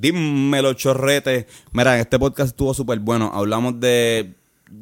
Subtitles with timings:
[0.00, 1.46] Dímelo, chorrete.
[1.72, 3.30] Mira, este podcast estuvo súper bueno.
[3.34, 4.32] Hablamos de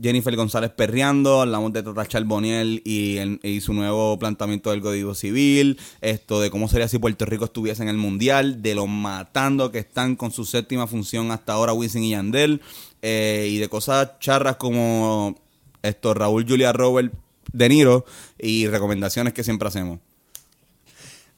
[0.00, 5.76] Jennifer González perreando, hablamos de Tata Charboniel y, y su nuevo planteamiento del Código Civil,
[6.02, 9.80] esto de cómo sería si Puerto Rico estuviese en el Mundial, de los matando que
[9.80, 12.60] están con su séptima función hasta ahora Wisin y Yandel,
[13.02, 15.34] eh, y de cosas charras como
[15.82, 17.12] esto Raúl Julia Robert
[17.52, 18.04] De Niro
[18.38, 19.98] y recomendaciones que siempre hacemos.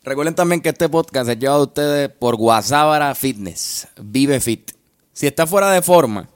[0.03, 3.87] Recuerden también que este podcast es llevado a ustedes por Guasábara Fitness.
[4.01, 4.71] Vive Fit.
[5.13, 6.29] Si estás fuera de forma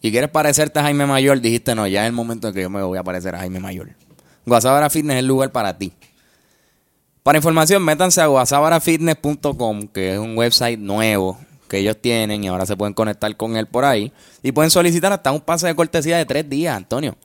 [0.00, 2.70] y quieres parecerte a Jaime Mayor, dijiste no, ya es el momento en que yo
[2.70, 3.90] me voy a parecer a Jaime Mayor.
[4.44, 5.92] Guasábara Fitness es el lugar para ti.
[7.22, 12.66] Para información, métanse a guasabarafitness.com, que es un website nuevo que ellos tienen y ahora
[12.66, 14.12] se pueden conectar con él por ahí.
[14.42, 17.16] Y pueden solicitar hasta un pase de cortesía de tres días, Antonio.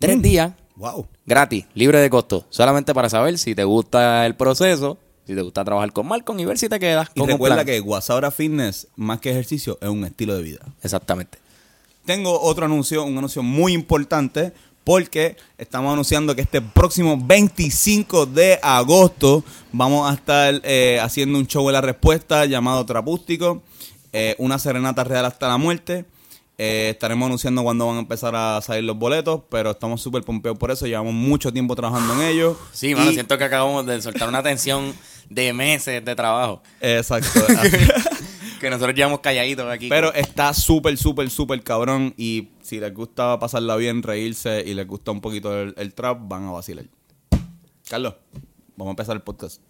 [0.00, 1.06] Tres días Wow.
[1.24, 5.64] gratis, libre de costo, solamente para saber si te gusta el proceso, si te gusta
[5.64, 7.66] trabajar con Malcolm y ver si te quedas Y con un recuerda plan.
[7.66, 10.60] que Guasabra Fitness, más que ejercicio, es un estilo de vida.
[10.82, 11.38] Exactamente.
[12.04, 14.52] Tengo otro anuncio, un anuncio muy importante,
[14.84, 21.46] porque estamos anunciando que este próximo 25 de agosto vamos a estar eh, haciendo un
[21.46, 23.62] show de la respuesta llamado Trapústico,
[24.12, 26.04] eh, una serenata real hasta la muerte.
[26.58, 30.58] Eh, estaremos anunciando cuándo van a empezar a salir los boletos, pero estamos súper pompeados
[30.58, 30.86] por eso.
[30.86, 32.56] Llevamos mucho tiempo trabajando en ello.
[32.72, 34.94] Sí, mano, Y- siento que acabamos de soltar una tensión
[35.28, 36.62] de meses de trabajo.
[36.80, 37.40] Exacto.
[38.60, 39.90] Que nosotros llevamos calladitos aquí.
[39.90, 42.14] Pero está súper, súper, súper cabrón.
[42.16, 46.18] Y si les gusta pasarla bien, reírse y les gusta un poquito el, el trap,
[46.22, 46.86] van a vacilar.
[47.86, 48.14] Carlos,
[48.76, 49.60] vamos a empezar el podcast.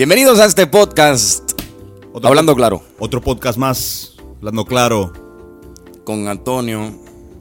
[0.00, 1.60] Bienvenidos a este podcast.
[2.14, 2.80] Otro Hablando claro.
[2.98, 5.12] Otro podcast más, hablando claro.
[6.04, 6.90] Con Antonio.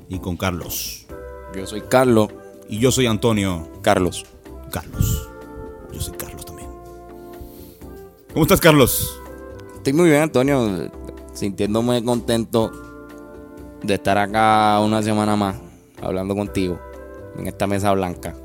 [0.10, 1.08] Y con Carlos.
[1.56, 2.28] Yo soy Carlos.
[2.68, 3.70] Y yo soy Antonio.
[3.82, 4.26] Carlos.
[4.74, 5.30] Carlos.
[5.94, 6.68] Yo soy Carlos también.
[8.34, 9.18] ¿Cómo estás, Carlos?
[9.78, 10.92] Estoy muy bien, Antonio.
[11.32, 12.74] Sintiéndome contento
[13.82, 15.56] de estar acá una semana más
[16.02, 16.78] hablando contigo
[17.38, 18.36] en esta mesa blanca.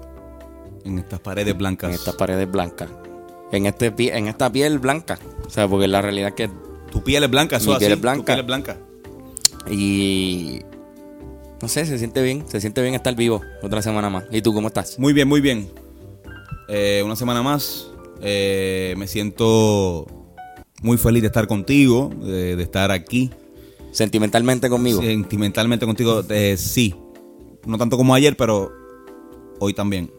[0.84, 1.88] En estas paredes blancas.
[1.88, 2.88] en estas paredes blancas,
[3.56, 6.50] en este en esta piel blanca, o sea, porque la realidad es que
[6.92, 8.24] Tu piel es blanca, eso Mi así, piel es Tu blanca.
[8.26, 8.76] piel es blanca.
[9.70, 10.60] y
[11.62, 14.24] no sé, se siente bien, se siente bien estar vivo otra semana más.
[14.30, 14.98] ¿Y tú cómo estás?
[14.98, 15.70] Muy bien, muy bien.
[16.68, 17.90] Eh, una semana más.
[18.20, 20.06] Eh, me siento
[20.82, 23.30] muy feliz de estar contigo, de, de estar aquí.
[23.92, 25.00] Sentimentalmente conmigo.
[25.00, 26.94] Sentimentalmente contigo, eh, sí.
[27.64, 28.70] No tanto como ayer, pero
[29.58, 30.10] hoy también.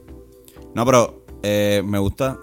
[0.73, 2.39] No, pero eh, me gusta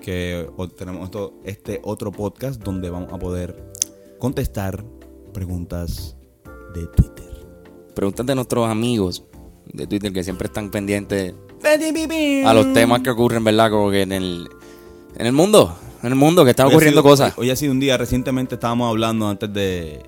[0.00, 3.72] que tenemos esto- este otro podcast donde vamos a poder
[4.18, 4.84] contestar
[5.32, 6.16] preguntas
[6.74, 7.46] de Twitter.
[7.94, 9.24] Pregúntate a nuestros amigos
[9.72, 11.34] de Twitter que siempre están pendientes
[12.46, 13.70] a los temas que ocurren, ¿verdad?
[13.70, 14.48] Como que en el
[15.16, 17.34] en el mundo, en el mundo que están ocurriendo sido- cosas.
[17.36, 20.02] Hoy, hoy ha sido un día, recientemente estábamos hablando antes de,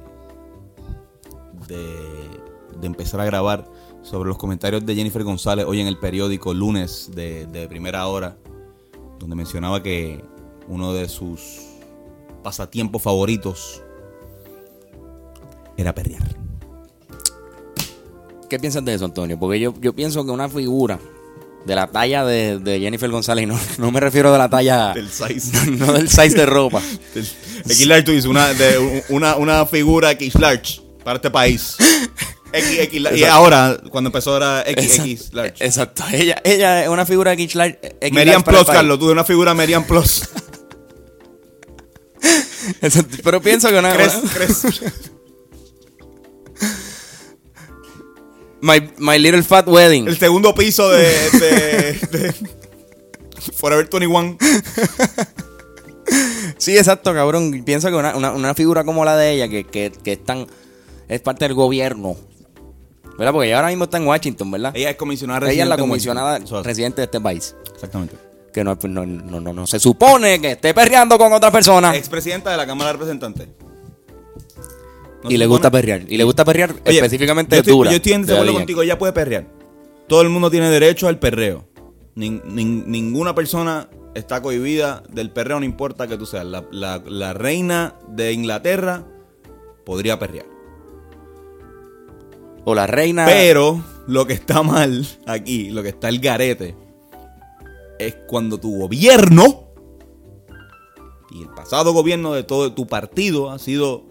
[1.66, 1.86] de,
[2.80, 3.66] de empezar a grabar
[4.02, 8.36] sobre los comentarios de Jennifer González hoy en el periódico lunes de, de primera hora,
[9.20, 10.24] donde mencionaba que
[10.66, 11.60] uno de sus
[12.42, 13.82] pasatiempos favoritos
[15.76, 16.36] era perrear.
[18.48, 19.38] ¿Qué piensas de eso, Antonio?
[19.38, 20.98] Porque yo, yo pienso que una figura
[21.64, 25.08] de la talla de, de Jennifer González, no, no me refiero de la talla Del
[25.10, 25.70] size.
[25.78, 26.82] no del size de ropa.
[27.14, 31.76] X Large, tú dices, una, de, una, una figura X Large para este país.
[32.52, 33.18] X, X, large.
[33.18, 35.64] y ahora, cuando empezó era X, X Large.
[35.64, 36.02] Exacto.
[36.12, 37.78] Ella, ella es una figura X large.
[38.00, 38.64] X Merian large Plus.
[38.66, 40.22] Carlos, tú de una figura Merian Plus.
[42.82, 43.16] Exacto.
[43.22, 43.92] Pero pienso que una.
[43.94, 44.14] ¿Crees?
[44.14, 44.62] una- crees?
[48.60, 50.08] my, my Little Fat Wedding.
[50.08, 52.34] El segundo piso de, de, de
[53.54, 54.36] Forever 21.
[56.58, 57.62] Sí, exacto, cabrón.
[57.64, 60.46] Pienso que una, una, una figura como la de ella, que, que, que es, tan-
[61.08, 62.16] es parte del gobierno.
[63.18, 63.32] ¿Verdad?
[63.32, 64.72] Porque ella ahora mismo está en Washington, ¿verdad?
[64.74, 67.54] Ella es comisionada Ella es la residente comisionada residente de este país.
[67.74, 68.16] Exactamente.
[68.52, 71.94] Que no, no, no, no, no se supone que esté perreando con otra persona.
[71.94, 73.48] Expresidenta de la Cámara de Representantes.
[75.22, 76.02] No y le supone- gusta perrear.
[76.08, 77.90] Y le gusta perrear Oye, específicamente yo estoy, dura.
[77.90, 79.46] Yo estoy en de desacuerdo contigo, ella puede perrear.
[80.08, 81.66] Todo el mundo tiene derecho al perreo.
[82.16, 86.44] Nin- nin- ninguna persona está cohibida del perreo, no importa que tú seas.
[86.46, 89.04] La, la- la reina de Inglaterra
[89.84, 90.46] podría perrear.
[92.64, 93.24] O la reina.
[93.26, 96.74] Pero lo que está mal aquí, lo que está el garete,
[97.98, 99.64] es cuando tu gobierno
[101.30, 104.04] y el pasado gobierno de todo tu partido ha sido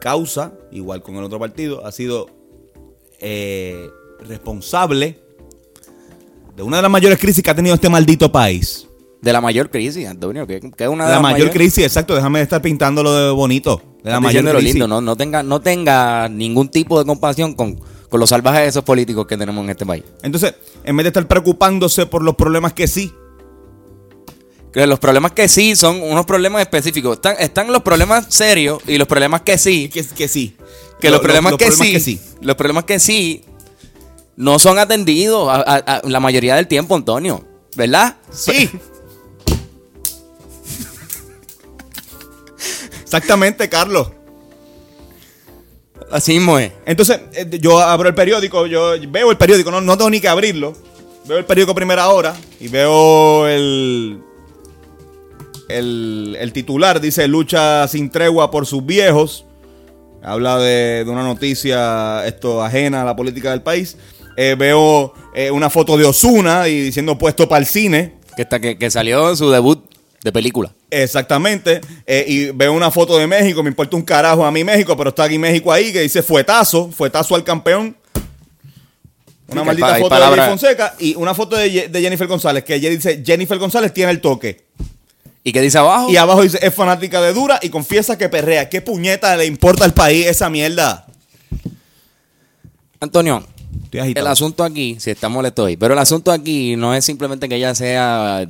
[0.00, 2.28] causa, igual con el otro partido, ha sido
[3.20, 3.88] eh,
[4.26, 5.20] responsable
[6.56, 8.88] de una de las mayores crisis que ha tenido este maldito país.
[9.20, 11.84] De la mayor crisis, Antonio, que, que es una de la las mayor mayores- crisis,
[11.84, 13.80] exacto, déjame estar pintándolo de bonito.
[14.02, 14.74] De la mayor crisis.
[14.74, 17.76] lindo, no, no tenga, no tenga ningún tipo de compasión con,
[18.08, 20.02] con los salvajes de esos políticos que tenemos en este país.
[20.22, 20.54] Entonces,
[20.84, 23.12] en vez de estar preocupándose por los problemas que sí,
[24.72, 27.16] Que los problemas que sí son unos problemas específicos.
[27.16, 29.90] Están, están los problemas serios y los problemas que sí.
[29.92, 30.56] que, que sí.
[30.98, 33.44] Que Lo- los problemas, los que, problemas sí, Los problemas que sí
[34.36, 37.44] no son atendidos a- a- a la mayoría del tiempo, Antonio.
[37.76, 38.16] ¿Verdad?
[38.30, 38.70] Sí.
[43.12, 44.08] Exactamente, Carlos.
[46.10, 46.72] Así mismo es.
[46.86, 50.28] Entonces, eh, yo abro el periódico, yo veo el periódico, no, no tengo ni que
[50.28, 50.72] abrirlo.
[51.26, 54.18] Veo el periódico a primera hora y veo el,
[55.68, 59.44] el, el titular, dice lucha sin tregua por sus viejos.
[60.22, 63.98] Habla de, de una noticia esto ajena a la política del país.
[64.38, 68.14] Eh, veo eh, una foto de Osuna y diciendo puesto para el cine.
[68.36, 69.91] Que, está, que, que salió en su debut
[70.22, 70.72] de película.
[70.90, 71.80] Exactamente.
[72.06, 75.10] Eh, y veo una foto de México, me importa un carajo a mí México, pero
[75.10, 77.96] está aquí México ahí que dice fuetazo, fuetazo al campeón.
[79.48, 82.64] Una Sí, maldita foto palabra- de Fonseca y una foto de, Ye- de Jennifer González,
[82.64, 84.64] que ella dice Jennifer González tiene el toque.
[85.44, 86.08] ¿Y qué dice abajo?
[86.10, 88.68] Y abajo dice es fanática de Dura y confiesa que perrea.
[88.70, 91.06] ¿Qué puñeta le importa al país esa mierda?
[93.00, 93.44] Antonio,
[93.90, 97.56] el asunto aquí, si está molesto hoy, pero el asunto aquí no es simplemente que
[97.56, 98.46] ella sea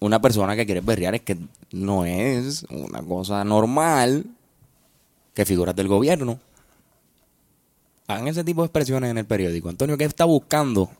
[0.00, 1.36] una persona que quiere berrear, es que
[1.72, 4.24] no es una cosa normal
[5.34, 6.38] que figuras del gobierno
[8.06, 9.68] hagan ese tipo de expresiones en el periódico.
[9.68, 10.90] Antonio, ¿qué está buscando?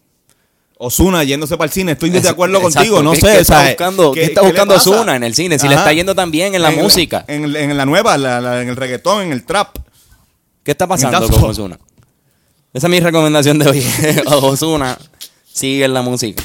[0.77, 2.75] Osuna yéndose para el cine, estoy de acuerdo exacto.
[2.79, 3.27] contigo, no ¿Qué- sé.
[3.33, 4.75] qué está buscando- ¿qué- qué está buscando?
[4.77, 5.59] Ozuna en el cine?
[5.59, 7.25] Si le está yendo tan bien en la música.
[7.27, 9.77] En, en la nueva, la- la- en el reggaetón, en el trap.
[10.63, 11.79] ¿Qué está pasando con Osuna?
[12.73, 13.85] Esa es mi recomendación de hoy.
[14.27, 14.97] Osuna
[15.53, 16.45] sigue en la música.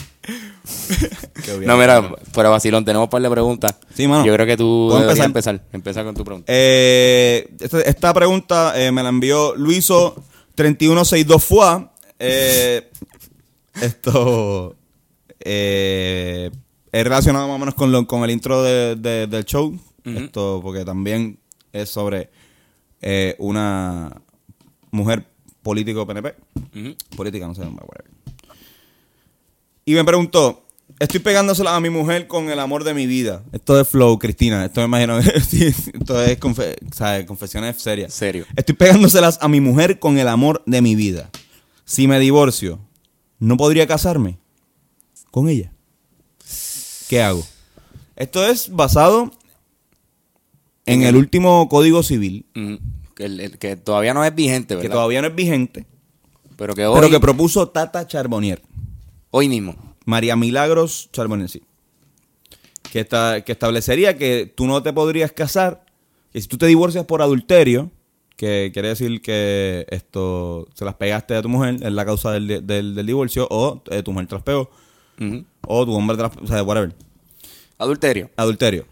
[1.66, 3.76] No, mira, fuera vacilón, tenemos un par de preguntas.
[3.94, 4.26] Sí, mano.
[4.26, 5.56] Yo creo que tú ¿Puedo deberías empezar?
[5.56, 5.74] empezar.
[5.74, 6.46] Empieza con tu pregunta.
[6.54, 10.16] Eh, esta, esta pregunta eh, me la envió Luiso
[10.56, 11.94] 3162 FUA.
[12.20, 12.90] Eh,
[13.82, 14.76] esto
[15.40, 16.50] eh,
[16.92, 19.78] es relacionado más o menos con, lo- con el intro de- de- del show.
[20.06, 21.40] Esto porque también
[21.72, 22.30] es sobre
[23.02, 24.12] eh, una
[24.92, 25.26] mujer
[25.62, 26.36] político PNP.
[26.76, 26.96] Ujú.
[27.16, 28.13] Política, no sé, whatever.
[29.86, 30.64] Y me preguntó,
[31.00, 33.44] estoy pegándosela a mi mujer con el amor de mi vida.
[33.52, 34.66] Esto es flow, Cristina.
[34.66, 37.26] Esto me imagino que esto es confe- ¿sabes?
[37.26, 38.14] confesiones serias.
[38.14, 38.46] Serio.
[38.56, 41.30] Estoy pegándoselas a mi mujer con el amor de mi vida.
[41.86, 42.80] Si me divorcio,
[43.40, 44.38] ¿no podría casarme
[45.32, 45.74] con ella?
[47.10, 47.44] ¿Qué hago?
[48.16, 49.32] Esto es basado
[50.86, 52.80] en el último Código Civil, Ujú.
[53.16, 54.96] Que, el- el- que todavía no es vigente, que ¿verdad?
[54.96, 55.86] todavía no es vigente,
[56.58, 58.62] pero que hoy, pero que propuso Tata Charbonnier.
[59.36, 59.76] Hoy mismo.
[60.06, 61.64] María Milagros Charbonnier, sí.
[62.92, 65.84] Que, esta- que establecería que tú no te podrías casar,
[66.32, 67.90] que si tú te divorcias por adulterio,
[68.38, 72.48] que quiere decir que esto se las pegaste a tu mujer, es la causa del,
[72.68, 74.70] del- del divorcio, o eh, tu mujer te las pegó,
[75.66, 76.94] o tu hombre te las o sea, whatever.
[77.80, 78.30] Adulterio.
[78.36, 78.86] Adulterio.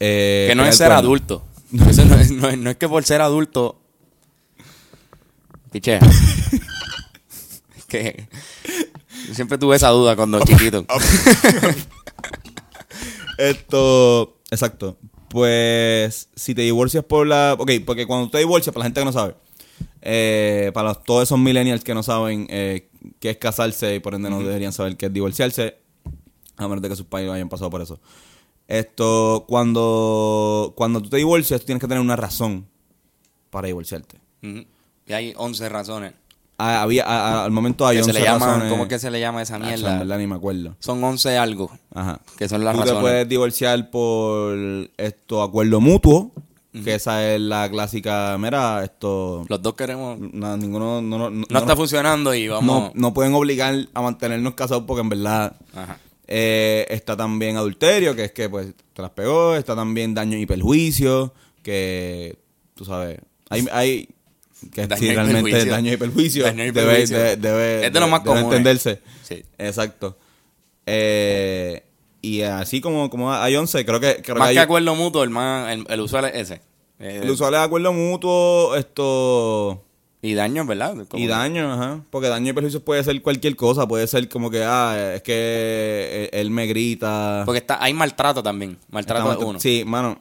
[0.00, 1.44] Eh, que no es ser adulto.
[1.88, 3.78] Eso no, es, no es- no es que por ser adulto.
[5.70, 6.00] Pichea.
[7.88, 8.28] Que.
[9.32, 10.84] Siempre tuve esa duda cuando chiquito.
[13.38, 14.96] Esto, exacto.
[15.28, 17.54] Pues si te divorcias por la...
[17.58, 19.34] Ok, porque cuando te divorcias, para la gente que no sabe,
[20.00, 22.88] eh, para los- todos esos millennials que no saben eh,
[23.20, 25.76] qué es casarse y por ende no deberían saber qué es divorciarse,
[26.56, 28.00] a menos de que sus padres hayan pasado por eso.
[28.66, 32.66] Esto, cuando, cuando tú te divorcias, tú tienes que tener una razón
[33.50, 34.18] para divorciarte.
[34.42, 36.14] Y hay 11 razones.
[36.60, 38.70] Ah, había, a- a- al momento hay Que se 11 le llama, razones.
[38.72, 39.92] ¿Cómo que se le llama esa Ah, mierda?
[39.92, 40.74] en verdad ni me acuerdo.
[40.80, 41.70] Son 11 algo.
[41.94, 42.20] Ajá.
[42.36, 42.98] Que son las Tú razones.
[42.98, 44.56] te puedes divorciar por
[44.96, 46.32] esto acuerdo mutuo,
[46.84, 50.18] que esa es la clásica, mira, esto Los dos queremos.
[50.18, 52.90] No, no, ninguno no, no, no- está funcionando y no, vamos.
[52.94, 55.98] no pueden obligar a mantenernos casados porque en verdad Ajá.
[56.26, 60.44] eh, está también adulterio, que es que pues te las pegó, está también daño y
[60.44, 62.36] perjuicio, que
[62.74, 64.08] tú sabes, hay, hay
[64.72, 67.16] que Daño sí, realmente daño y perjuicio, Daño y perjuicio.
[67.16, 68.42] debe- debe- Es de lo más común, eh.
[68.46, 69.00] entenderse.
[69.22, 69.42] Sí.
[69.58, 70.16] Exacto.
[70.86, 71.82] Eh,
[72.22, 75.30] y así como, como hay 11, creo que, creo Más que hay, acuerdo mutuo, el,
[75.30, 76.60] más, el, el usual es ese.
[76.98, 79.84] Eh, el usual es acuerdo mutuo, esto...
[80.20, 80.96] Y daños, ¿verdad?
[81.14, 82.00] Y daño, ajá.
[82.10, 83.86] Porque daño y perjuicios puede ser cualquier cosa.
[83.86, 87.42] Puede ser como que, ah, es que él, él me grita.
[87.46, 88.78] Porque está, hay maltrato también.
[88.90, 89.60] Maltrato Está- uno.
[89.60, 90.20] Sí, mano.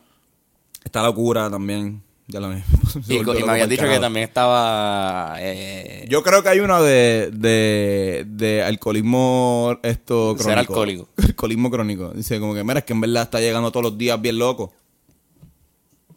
[0.83, 2.03] Está locura también.
[2.29, 2.61] Ya lo y,
[3.05, 5.35] se y me habías dicho que también estaba...
[5.39, 10.43] eh, Yo creo que hay una de, de, de alcoholismo esto crónico.
[10.43, 11.07] Ser alcohólico.
[11.17, 12.09] alcoholismo crónico.
[12.09, 14.73] Dice como que, mira, es que en verdad está llegando todos los días bien loco.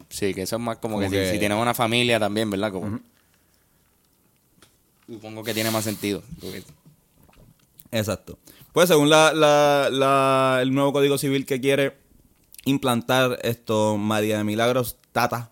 [0.09, 2.49] Sí, que eso es más como, Como que, si- que- Si, tienes una familia también,
[2.49, 2.73] ¿verdad?
[2.73, 2.99] Como,
[5.07, 6.21] Supongo que tiene más sentido.
[6.41, 6.63] porque-
[7.91, 8.37] Exacto.
[8.73, 11.97] Pues según la, la, la- el nuevo Código Civil que quiere
[12.65, 15.50] implantar esto, María de Milagros Tata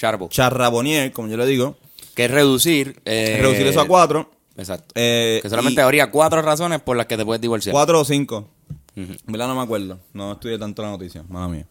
[0.00, 0.28] Charbo.
[0.30, 1.76] Charrabonier, como yo le digo,
[2.14, 3.02] que es reducir...
[3.04, 4.30] eh, reducir eso a cuatro.
[4.56, 4.92] Exacto.
[4.94, 7.72] eh, que solamente y- habría cuatro razones por las que te puedes divorciar.
[7.74, 8.48] Cuatro o cinco.
[8.96, 9.98] En verdad no me acuerdo.
[10.14, 11.66] No estudié tanto la noticia, mala mía.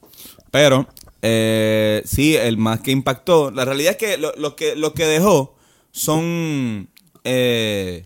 [0.52, 0.88] Pero,
[1.22, 3.52] eh, sí, el más que impactó.
[3.52, 5.56] La realidad es que lo, lo que lo que dejó
[5.92, 6.88] son.
[7.24, 8.06] Eh,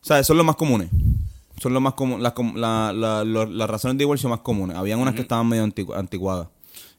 [0.00, 0.26] ¿Sabes?
[0.26, 0.88] Son los más comunes.
[1.60, 2.22] Son los más comunes.
[2.22, 4.76] Las, com- la- la- lo- las razones de divorcio más comunes.
[4.76, 6.48] Habían unas que estaban medio anticu- anticuadas.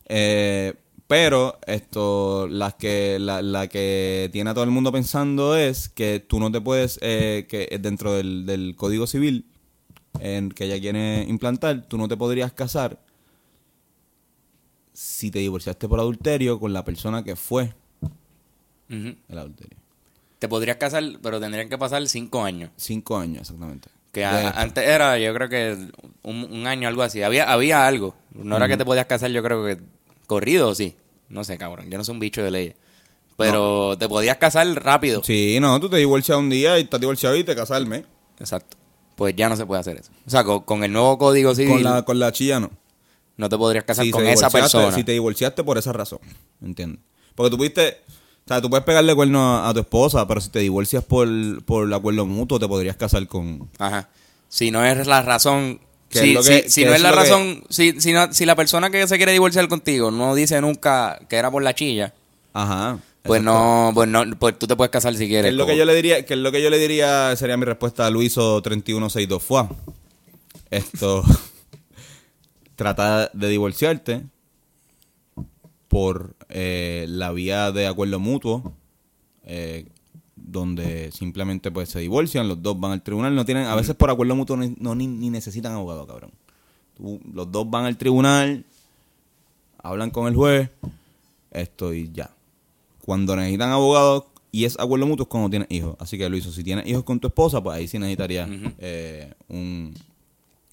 [0.07, 0.73] Eh,
[1.09, 6.19] pero esto, las que, la, la que tiene a todo el mundo pensando es que
[6.19, 9.45] tú no te puedes, eh, que dentro del, del Código Civil,
[10.19, 12.99] en que ella quiere implantar, tú no te podrías casar
[14.93, 17.73] si te divorciaste por adulterio con la persona que fue
[18.89, 19.77] el adulterio.
[20.39, 22.69] Te podrías casar, pero tendrían que pasar cinco años.
[22.75, 23.89] Cinco años, exactamente.
[24.11, 25.75] Que a- antes era, yo creo que
[26.23, 27.21] un, un año, algo así.
[27.23, 28.15] Había, había algo.
[28.33, 29.79] No era que te podías casar, yo creo que
[30.29, 30.95] corrido, sí.
[31.27, 31.89] No sé, cabrón.
[31.89, 32.75] Yo no soy un bicho de leyes.
[33.35, 35.23] Pero te podías casar rápido.
[35.23, 38.03] Sí, no, tú te divorcias un día y estás divorciado y te casas al mes.
[38.39, 38.77] Exacto.
[39.15, 40.11] Pues ya no se puede hacer eso.
[40.25, 42.69] O sea, con, con el nuevo código civil, Con la, con la chilla no.
[43.37, 44.91] no te podrías casar Si con esa persona.
[44.91, 46.19] Si te divorciaste por esa razón,
[46.61, 47.01] ¿entiendes?
[47.35, 48.01] Porque tú pudiste,
[48.45, 51.27] o sea, tú puedes pegarle cuerno a, a tu esposa, pero si te divorcias por,
[51.63, 53.69] por el acuerdo mutuo, te podrías casar con...
[53.77, 54.09] Ajá.
[54.49, 55.79] Si no es la razón.
[56.09, 57.63] Que Si, es lo que- si- no es la razón.
[57.69, 61.35] Si, si, no- si la persona que se quiere divorciar contigo no dice nunca que
[61.35, 62.13] era por la chilla,
[62.53, 62.97] Ajá.
[63.21, 65.51] pues no, pues no, pues tú te puedes casar si Que quieres.
[65.51, 67.65] es lo que yo le diría, que es lo que yo le diría sería mi
[67.65, 69.63] respuesta a Luiso 3162 fue
[70.71, 71.23] esto
[72.75, 74.23] trata de divorciarte
[75.87, 78.73] por eh, la vía de acuerdo mutuo
[79.43, 79.85] eh,
[80.51, 84.09] donde simplemente pues se divorcian, los dos van al tribunal, no tienen, a veces por
[84.09, 86.31] acuerdo mutuo ni, no, ni, ni necesitan abogado, cabrón.
[86.97, 88.65] Tú- los dos van al tribunal,
[89.81, 90.69] hablan con el juez,
[91.51, 92.29] esto y ya.
[93.05, 95.95] Cuando necesitan abogados y es acuerdo mutuo es cuando tienes hijos.
[95.99, 99.93] Así que Luis, si tienes hijos con tu esposa, pues ahí sí necesitarías eh, un,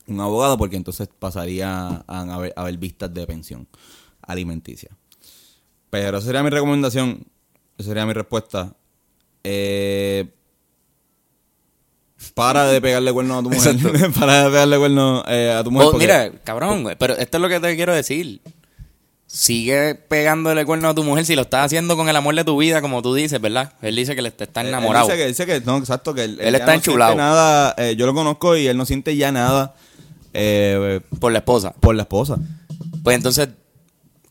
[0.07, 3.67] un abogado porque entonces pasaría a haber, a haber vistas de pensión
[4.23, 4.91] alimenticia.
[5.91, 7.25] Pero esa sería mi recomendación,
[7.79, 8.75] esa sería mi respuesta.
[9.49, 10.27] Eh,
[12.35, 14.13] para de pegarle cuernos a tu mujer.
[14.19, 15.87] para de pegarle cuernos eh, a tu mujer.
[15.87, 18.41] Oh, porque- mira, cabrón, güey, pero esto es lo que te quiero decir.
[19.29, 22.57] Sigue pegándole cuerno a tu mujer si lo estás haciendo con el amor de tu
[22.59, 23.73] vida, como tú dices, ¿verdad?
[23.83, 25.07] Él dice que le está enamorado.
[25.11, 27.15] Él dice que, dice que no, exacto, que él, está no enchulado.
[27.17, 29.75] nada, eh, yo lo conozco y él no siente ya nada
[30.33, 31.73] eh, Por la esposa.
[31.73, 32.39] por la esposa.
[33.03, 33.49] Pues entonces,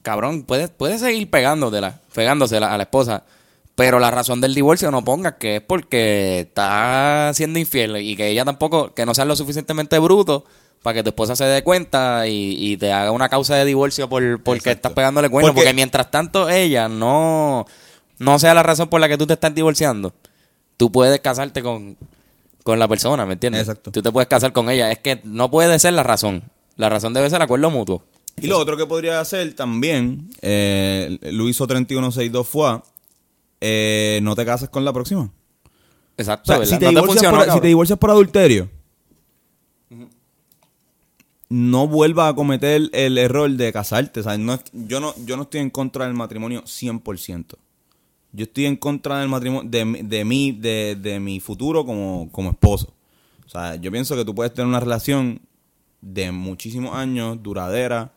[0.02, 3.24] cabrón, puedes, puedes seguir pegándotela, pegándosela a la esposa.
[3.76, 8.30] Pero la razón del divorcio no pongas que es porque está siendo infiel y que
[8.30, 10.46] ella tampoco, que no sea lo suficientemente bruto
[10.82, 14.08] para que tu esposa se dé cuenta y, y te haga una causa de divorcio
[14.08, 14.78] por porque Exacto.
[14.88, 15.50] estás pegándole cuerno.
[15.50, 17.66] Porque- Porque, mientras tanto ella no,
[18.20, 20.14] no sea la razón por la que tú te estás divorciando,
[20.78, 21.98] tú puedes casarte con,
[22.64, 23.62] con la persona, ¿me entiendes?
[23.64, 23.92] Exacto.
[23.92, 24.90] Tú te puedes casar con ella.
[24.92, 26.44] Es que no puede ser la razón.
[26.78, 28.04] La razón debe ser acuerdo mutuo.
[28.40, 32.82] Y lo otro que podría hacer también, eh, Luiso 3162 fue,
[33.68, 35.22] eh, no te cases con la próxima.
[35.22, 35.32] O
[36.18, 37.62] Exacto, si te, No te divorcias funcionó, por, si cabrón.
[37.62, 38.70] te divorcias por adulterio,
[41.50, 44.22] no vuelvas a cometer el error de casarte.
[44.40, 47.56] No yo, no, yo no estoy en contra del matrimonio 100%.
[48.32, 52.30] Yo estoy en contra del matrimonio, de, mi- de mí, de, de mi futuro como,
[52.32, 52.94] como esposo.
[53.46, 55.40] O sea, yo pienso que tú puedes tener una relación
[56.02, 58.12] de muchísimos años, duradera,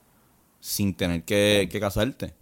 [0.61, 2.35] sin tener que, que casarte.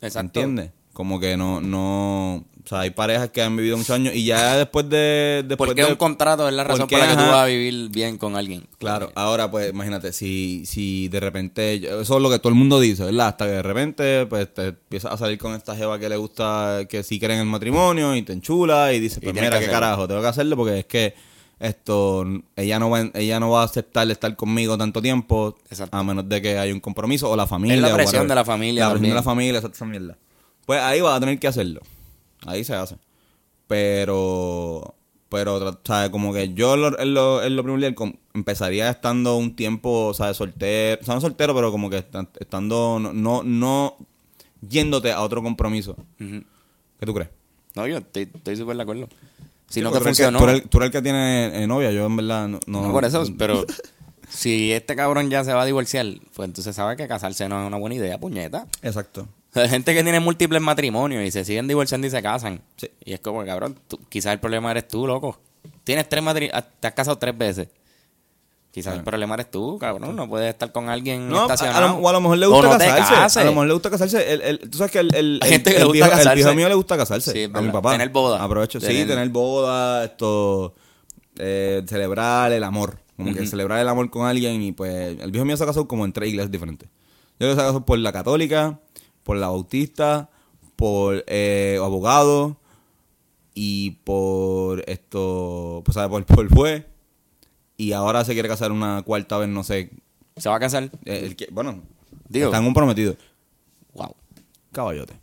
[0.00, 0.40] Exacto.
[0.40, 0.70] ¿Entiendes?
[0.92, 4.56] Como que no, no, o sea, hay parejas que han vivido muchos años y ya
[4.56, 7.34] después de, después Porque de, un contrato es la razón por la que tú vas
[7.34, 8.68] a vivir bien con alguien.
[8.78, 12.78] Claro, ahora pues imagínate, si, si de repente, eso es lo que todo el mundo
[12.78, 13.28] dice, ¿verdad?
[13.28, 16.86] Hasta que de repente pues te empiezas a salir con esta jeva que le gusta,
[16.88, 19.72] que sí creen en el matrimonio y te enchula y dices, pues mira, qué hacerlo.
[19.72, 21.14] carajo, tengo que hacerlo porque es que
[21.58, 25.96] esto, ella no va, ella no va a aceptar estar conmigo tanto tiempo Exacto.
[25.96, 27.76] a menos de que haya un compromiso o la familia.
[27.76, 30.16] Es la presión de la familia La presión de la familia, esa mierda.
[30.66, 31.80] Pues ahí vas a tener que hacerlo.
[32.46, 32.96] Ahí se hace.
[33.66, 34.94] pero,
[35.28, 36.10] pero, ¿sabes?
[36.10, 37.94] Como que yo lo, en lo, en lo primordial
[38.34, 40.36] empezaría estando un tiempo, ¿sabes?
[40.36, 43.96] Soltero, o sea, no soltero, pero como que esta- estando, no, no, no
[44.68, 45.96] yéndote a otro compromiso.
[46.18, 47.30] ¿Qué tú crees?
[47.74, 49.08] No, yo estoy estoy súper de acuerdo.
[49.68, 50.38] Si Sí, no te funcionó.
[50.38, 52.60] Tú eres, tú eres el que tiene eh, novia, yo en verdad no.
[52.66, 53.64] no- No, por eso, pero
[54.28, 57.66] si este cabrón ya se va a divorciar, pues entonces sabe que casarse no es
[57.66, 58.66] una buena idea, puñeta.
[58.82, 59.26] Exacto.
[59.62, 62.62] Hay gente que tiene múltiples matrimonios y se siguen divorciando y se casan.
[62.76, 62.88] Sí.
[63.04, 65.38] Y es como, cabrón, tú- quizás el problema eres tú, loco.
[65.84, 67.68] Tienes tres matrimonios, te has casado tres veces.
[68.70, 70.16] Quizás el problema eres tú, cabrón.
[70.16, 71.88] No puedes estar con alguien No, a, a estacionado.
[71.88, 73.40] lo, o a lo mejor le gusta no casarse.
[73.40, 74.32] A lo mejor le gusta casarse.
[74.32, 76.54] El, el- tú sabes que el, el, gente que el le gusta viejo, el viejo
[76.54, 77.32] mío le gusta casarse.
[77.32, 77.92] Sí, a mi papá.
[77.92, 78.42] Tener boda.
[78.42, 78.80] Aprovecho.
[78.80, 80.74] Sí, Tener- tener boda, esto.
[81.38, 82.98] eh, celebrar el amor.
[83.18, 84.62] Como que celebrar el amor con alguien.
[84.62, 86.88] Y pues el viejo mío se ha casado como en tres iglesias diferentes.
[87.38, 88.80] Yo se ha casado por la católica,
[89.22, 90.30] por la bautista,
[90.76, 92.56] por eh, abogado
[93.54, 95.82] y por esto.
[95.84, 96.10] Pues, ¿sabes?
[96.10, 96.84] Por, por juez.
[97.76, 99.90] Y ahora se quiere casar una cuarta vez, no sé.
[100.36, 100.84] Se va a casar.
[101.04, 101.82] eh, el que, bueno,
[102.28, 102.46] Digo.
[102.46, 103.16] están comprometidos.
[103.94, 104.14] Wow.
[104.70, 105.14] Caballote.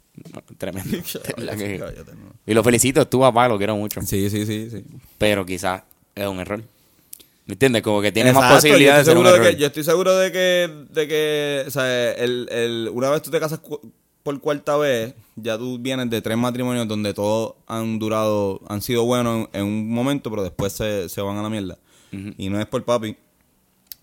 [0.58, 0.98] Tremendo.
[1.38, 2.34] La que- Caballote, no.
[2.46, 4.02] Y lo felicito, tu papá lo quiero mucho.
[4.02, 4.84] Sí, sí, sí, sí.
[5.18, 5.84] Pero quizás
[6.16, 6.64] es un error.
[7.50, 7.82] ¿Me entiendes?
[7.82, 9.56] Como que tiene más posibilidades yo de estoy seguro de error.
[9.56, 13.32] que, Yo estoy seguro de que, de que o sea, el, el, una vez tú
[13.32, 13.60] te casas
[14.22, 19.04] por cuarta vez, ya tú vienes de tres matrimonios donde todos han durado, han sido
[19.04, 21.80] buenos en, en un momento, pero después se, se van a la mierda.
[22.12, 23.18] Y no es por papi,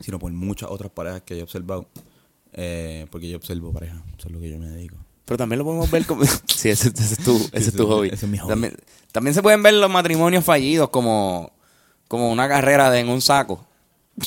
[0.01, 1.87] sino por muchas otras parejas que yo he observado.
[2.53, 4.97] Eh, porque yo observo parejas, eso es lo que yo me dedico.
[5.25, 6.25] Pero también lo podemos ver como...
[6.47, 8.09] sí, ese, ese es tu, ese es tu hobby.
[8.09, 8.49] ese es mi hobby.
[8.49, 8.77] También,
[9.13, 11.53] también se pueden ver los matrimonios fallidos como,
[12.09, 13.65] como una carrera de en un saco.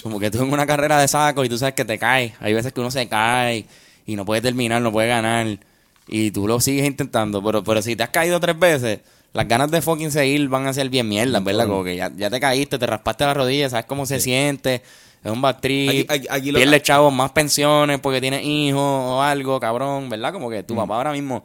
[0.04, 2.34] Como que tú en una carrera de saco y tú sabes que te caes.
[2.40, 3.66] Hay veces que uno se cae
[4.06, 5.48] y no puede terminar, no puede ganar.
[6.08, 7.44] Y tú lo sigues intentando.
[7.44, 9.00] Pero, pero si te has caído tres veces,
[9.34, 11.66] las ganas de fucking seguir van a ser bien mierdas, ¿verdad?
[11.68, 14.82] Como que ya, ya te caíste, te raspaste la rodilla, sabes cómo se siente.
[15.24, 15.42] Es un
[16.52, 20.32] lo- Pierdes, chavos, más pensiones porque tienes hijos o algo, cabrón, ¿verdad?
[20.34, 21.44] Como que tu papá ahora mismo,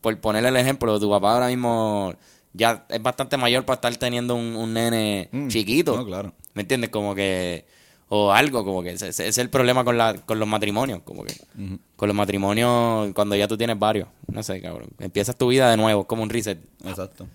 [0.00, 2.14] por ponerle el ejemplo, tu papá ahora mismo
[2.52, 5.96] ya es bastante mayor para estar teniendo un, un nene Mm, chiquito.
[5.96, 6.32] no, claro.
[6.54, 6.90] ¿Me entiendes?
[6.90, 7.64] Como que...
[8.10, 11.02] O algo, como que ese, ese es el problema con, la, con los matrimonios.
[11.04, 11.34] Como que
[11.94, 14.08] con los matrimonios, cuando ya tú tienes varios.
[14.32, 14.88] No sé, cabrón.
[14.98, 16.58] Empiezas tu vida de nuevo, como un reset.
[16.86, 17.26] Exacto.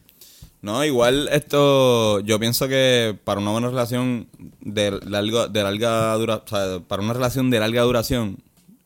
[0.63, 4.27] No, igual esto, yo pienso que para una buena relación
[4.61, 8.37] de larga, de larga dura, o sea, para una relación de larga duración,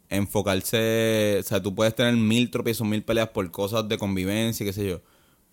[0.10, 4.74] enfocarse, o sea, tú puedes tener mil tropiezos, mil peleas por cosas de convivencia, qué
[4.74, 5.02] sé yo,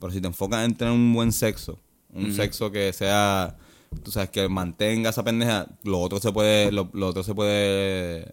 [0.05, 1.79] pero si te enfocas en tener un buen sexo,
[2.12, 3.57] un sexo que sea,
[4.03, 8.31] tú sabes, que mantenga esa pendeja, lo otro se puede, lo, lo otro se puede,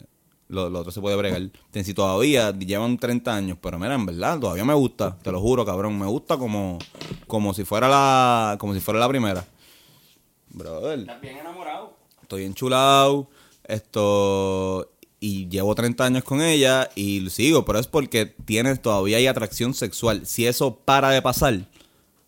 [0.50, 1.42] lo, lo otro se puede bregar.
[1.72, 5.40] Ten- Si todavía llevan 30 años, pero mira, en verdad, todavía me gusta, te lo
[5.40, 6.78] juro, cabrón, me gusta como,
[7.26, 9.46] como si fuera la, como si fuera la primera.
[10.50, 11.96] Brother ¿Estás bien enamorado?
[12.22, 13.30] estoy enchulado,
[13.64, 14.92] esto,
[15.24, 19.76] y llevo 30 años con ella y sigo, pero es porque tienes todavía hay atracción
[19.76, 20.26] sexual.
[20.26, 21.60] Si eso para de pasar,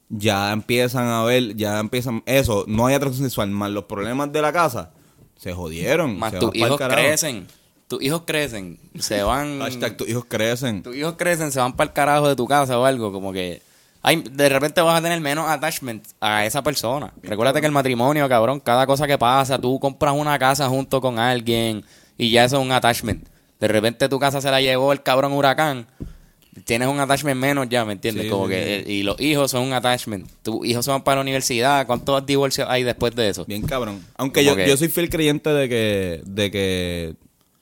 [0.09, 4.43] ya empiezan a ver, ya empiezan, eso, no hay atracción sexual, más los problemas de
[4.43, 4.91] la casa,
[5.37, 6.19] se jodieron.
[6.19, 7.47] Más se tus hijos crecen.
[7.87, 8.79] Tus hijos crecen.
[8.99, 9.59] Se van...
[9.59, 10.83] Hashtag, tus hijos crecen.
[10.83, 13.63] tus hijos crecen, se van para el carajo de tu casa o algo, como que
[14.03, 17.11] de repente vas a tener menos attachment a esa persona.
[17.23, 21.17] Recuérdate que el matrimonio, cabrón, cada cosa que pasa, tú compras una casa junto con
[21.17, 21.83] alguien
[22.17, 23.27] y ya eso es un attachment.
[23.59, 25.87] De repente tu casa se la llevó el cabrón huracán,
[26.65, 28.25] tienes un attachment menos ya, ¿me entiendes?
[28.25, 28.91] Sí, como que sí.
[28.91, 30.29] y los hijos son un attachment.
[30.43, 33.45] Tus hijos se van para la universidad, ¿cuántos divorcios hay después de eso?
[33.45, 34.05] Bien cabrón.
[34.17, 37.15] Aunque yo, que- yo soy fiel creyente de que, de que,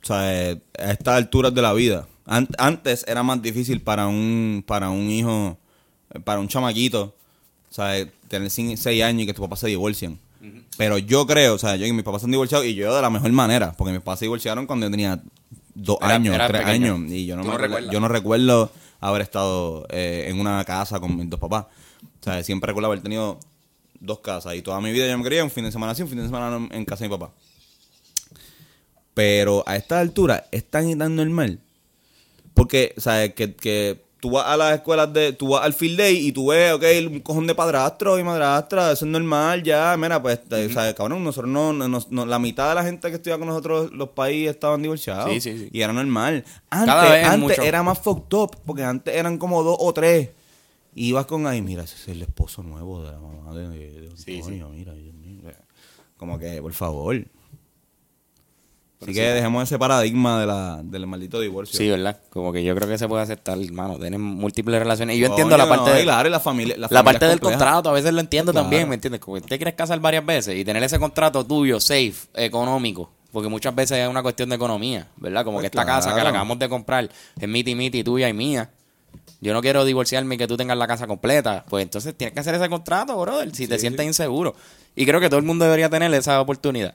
[0.04, 4.08] o sea, eh, a estas alturas de la vida, an- antes era más difícil para
[4.08, 5.58] un, para un hijo,
[6.14, 7.16] eh, para un chamaquito,
[7.70, 9.68] o sea, eh, tener 6 años y que tus papás se
[10.78, 13.02] Pero yo creo, o sea, yo y mis papás se han divorciado y yo de
[13.02, 15.22] la mejor manera, porque mis papás se divorciaron cuando yo tenía
[15.76, 16.96] dos Era- años, era tres pequeño.
[16.96, 17.92] años, y yo no, ¿Tú me recuerdas?
[17.94, 21.66] yo no recuerdo haber estado eh, en una casa con mis dos papás.
[22.20, 23.40] O sea, siempre recuerdo haber tenido
[24.00, 26.10] dos casas y toda mi vida yo me quería un fin de semana así, un
[26.10, 27.32] fin de semana en, en casa de mi papá.
[29.14, 31.60] Pero a esta altura es tan y tan normal.
[32.54, 33.34] Porque, ¿sabes?
[33.34, 35.34] Que, que tú vas a las escuelas de.
[35.34, 38.92] Tú vas al field day y tú ves, ok, un cojón de padrastro y madrastra,
[38.94, 39.94] eso es normal, ya.
[39.98, 40.94] Mira, pues, te- ¿sabes?
[40.94, 44.10] Cabrón, nosotros no, no- no- La mitad de la gente que estudia con nosotros, los
[44.10, 45.30] países estaban divorciados.
[45.34, 45.70] Sí, sí, sí.
[45.74, 46.46] Y era normal.
[46.70, 46.94] Antes,
[47.26, 50.30] antes era más fucked up, porque antes eran como dos o tres.
[50.96, 54.10] Y ibas con ahí, mira, ese es el esposo nuevo de la mamá de, de
[54.38, 55.42] Antonio, mira, Dios mío.
[56.18, 57.16] Como que, por favor.
[59.02, 61.76] Así que dejemos ese paradigma de la, del maldito divorcio.
[61.76, 62.20] Sí, ¿verdad?
[62.30, 63.98] Como que yo creo que se puede aceptar, hermano.
[63.98, 65.16] Tienen múltiples relaciones.
[65.16, 66.76] Y yo Coño, entiendo la parte no, de, claro, y la familia.
[66.76, 68.66] La, la familia parte del contrato, a veces lo entiendo Claro.
[68.66, 69.20] también, ¿me entiendes?
[69.22, 73.10] Como que te quieres casar varias veces y tener ese contrato tuyo, safe, económico.
[73.32, 75.46] Porque muchas veces es una cuestión de economía, ¿verdad?
[75.46, 76.02] Como Pues que esta claro.
[76.04, 77.10] casa que la acabamos de comprar
[77.40, 78.70] es miti miti tuya y mía.
[79.40, 81.66] Yo no quiero divorciarme y que tú tengas la casa completa.
[81.68, 84.54] Pues entonces tienes que hacer ese contrato, brother, si te sientes inseguro.
[84.96, 86.94] Y creo que todo el mundo debería tener esa oportunidad.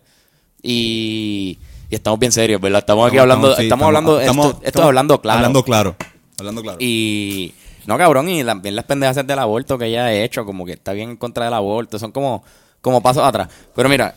[0.62, 1.59] Y,
[1.90, 2.81] y estamos bien serios, ¿verdad?
[2.81, 5.37] Estamos aquí hablando, sí, estamos, hablando, esto, esto es hablando claro.
[5.38, 5.96] Hablando claro.
[6.38, 6.79] Hablando claro.
[6.81, 7.55] Y
[7.87, 10.92] no, cabrón, y también las pendejas del aborto que ella ha hecho, como que está
[10.92, 12.42] bien en contra del aborto, son como,
[12.81, 13.49] como pasos atrás.
[13.75, 14.14] Pero mira,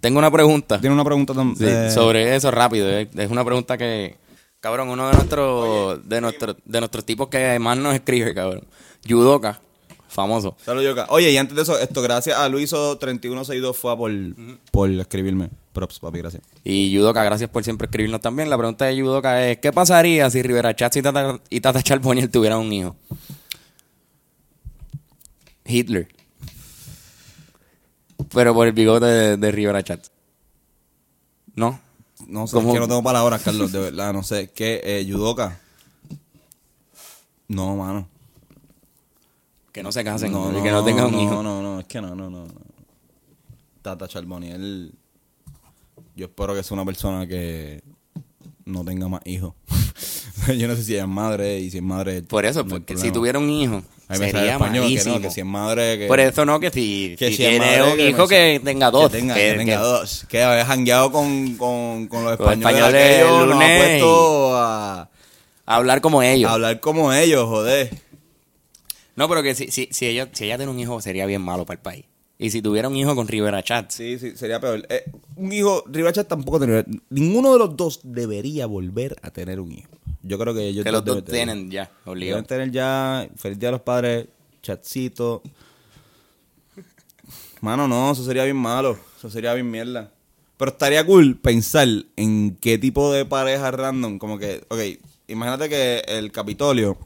[0.00, 2.88] tengo una pregunta Tiene una pregunta tam- sí, eh, sobre eso rápido.
[2.88, 3.08] eh.
[3.14, 4.16] Es una pregunta que,
[4.60, 8.64] cabrón, uno de nuestros, de nuestros, de nuestros tipos que más nos escribe, cabrón.
[9.04, 9.60] Yudoka,
[10.10, 10.56] famoso.
[10.64, 11.06] Salud, Yoka.
[11.08, 14.10] Oye, y antes de eso, esto, gracias a Luiso3162 fue a por,
[14.70, 15.50] por escribirme.
[15.72, 16.42] Props, papi, gracias.
[16.64, 18.50] Y Yudoka, gracias por siempre escribirnos también.
[18.50, 22.30] La pregunta de Yudoka es, ¿qué pasaría si Rivera Chats y Tata, y Tata Charbonnier
[22.30, 22.96] tuvieran un hijo?
[25.64, 26.08] Hitler.
[28.34, 30.10] Pero por el bigote de, de Rivera Chats.
[31.54, 31.80] ¿No?
[32.26, 32.68] No sé, ¿Cómo?
[32.68, 34.50] es que no tengo palabras, Carlos, de verdad, no sé.
[34.54, 34.80] ¿Qué?
[34.84, 35.58] Eh, ¿Yudoka?
[37.48, 38.08] No, mano.
[39.80, 41.42] Que no se casen No, y no, que no tengan un no, hijo.
[41.42, 42.44] No, no, es que no, no, no.
[42.44, 42.52] no.
[43.80, 44.92] Tata Charboniel,
[46.14, 47.82] yo espero que sea una persona que
[48.66, 49.54] no tenga más hijos.
[50.58, 52.20] yo no sé si ella es madre y si es madre.
[52.24, 55.40] Por eso, no porque si tuviera un hijo, A sería español que no, que si
[55.40, 56.06] es madre que...
[56.08, 59.10] Por eso no, que si, que si tiene madre un que hijo que tenga dos.
[59.10, 60.26] Que tenga, que- que tenga que- dos.
[60.28, 64.56] Que haya jangueado con, con, con los Los españoles, españoles aquellos, nos ha lunes puesto
[64.58, 65.08] a,
[65.64, 66.50] Hablar como ellos.
[66.50, 68.09] a hablar como ellos, joder.
[69.20, 71.66] No, pero que si, si, si, ella, si ella tiene un hijo sería bien malo
[71.66, 72.06] para el país.
[72.38, 74.86] Y si tuviera un hijo con Rivera Chats, Sí, sí, sería peor.
[74.88, 75.04] Eh,
[75.36, 76.86] un hijo, Rivera tampoco tendría.
[77.10, 79.90] Ninguno de los dos debería volver a tener un hijo.
[80.22, 81.32] Yo creo que ellos que los dos tener.
[81.32, 82.36] tienen ya, obligado.
[82.36, 83.28] Deben tener ya.
[83.36, 84.26] Feliz día a los padres,
[84.62, 85.42] chatcito.
[87.60, 88.98] Mano, no, eso sería bien malo.
[89.18, 90.10] Eso sería bien mierda.
[90.56, 94.18] Pero estaría cool pensar en qué tipo de pareja random.
[94.18, 94.80] Como que, ok,
[95.28, 96.96] imagínate que el Capitolio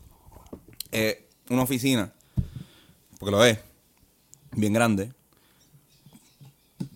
[0.92, 2.12] es una oficina.
[3.18, 3.58] Porque lo es.
[4.52, 5.12] Bien grande.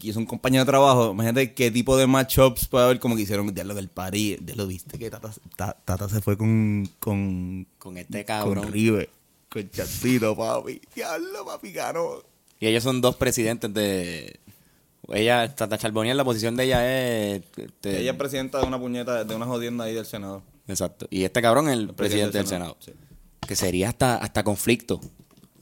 [0.01, 1.11] Y es un compañero de trabajo.
[1.13, 3.01] Imagínate qué tipo de matchups puede haber.
[3.01, 4.39] Como que hicieron diálogo del París.
[4.41, 6.89] De lo viste que Tata, Ta- Tata se fue con.
[7.01, 8.73] con Con este con cabrón.
[8.73, 9.09] River,
[9.49, 10.81] con Chacito, papi.
[10.95, 12.23] Diablo, papi, ganó.
[12.61, 14.41] Y ellos son dos presidentes de...
[15.11, 17.43] Ella, Tata Charbonnier, la posición de ella es...
[17.57, 20.43] este, Ella es presidenta de una puñeta, de una jodienda ahí del Senado.
[20.67, 21.07] Exacto.
[21.09, 22.77] Y este cabrón es el presidente, del Senado.
[22.81, 22.93] Sí.
[23.47, 25.01] Que sería hasta, hasta conflicto.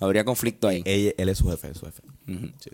[0.01, 0.83] Habría conflicto ahí.
[0.85, 2.03] Él es su jefe, es su jefe.
[2.59, 2.71] Sí.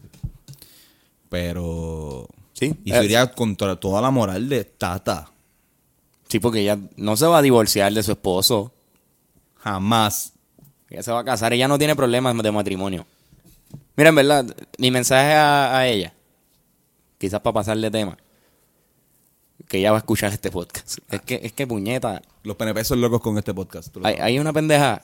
[1.28, 2.28] Pero.
[2.52, 2.74] Sí.
[2.84, 5.30] Y Eh, sería contra toda la moral de Tata.
[6.28, 8.72] Sí, porque ella no se va a divorciar de su esposo.
[9.56, 10.32] Jamás.
[10.88, 11.52] Ella se va a casar.
[11.52, 13.06] Ella no tiene problemas de matrimonio.
[13.96, 16.14] Mira, en verdad, mi mensaje a, a ella,
[17.18, 18.16] quizás para pasar de tema,
[19.68, 20.98] que ella va a escuchar este podcast.
[21.10, 23.96] Es que, es que puñeta, Los PNP son locos con este podcast.
[24.02, 25.02] hay, hay una pendeja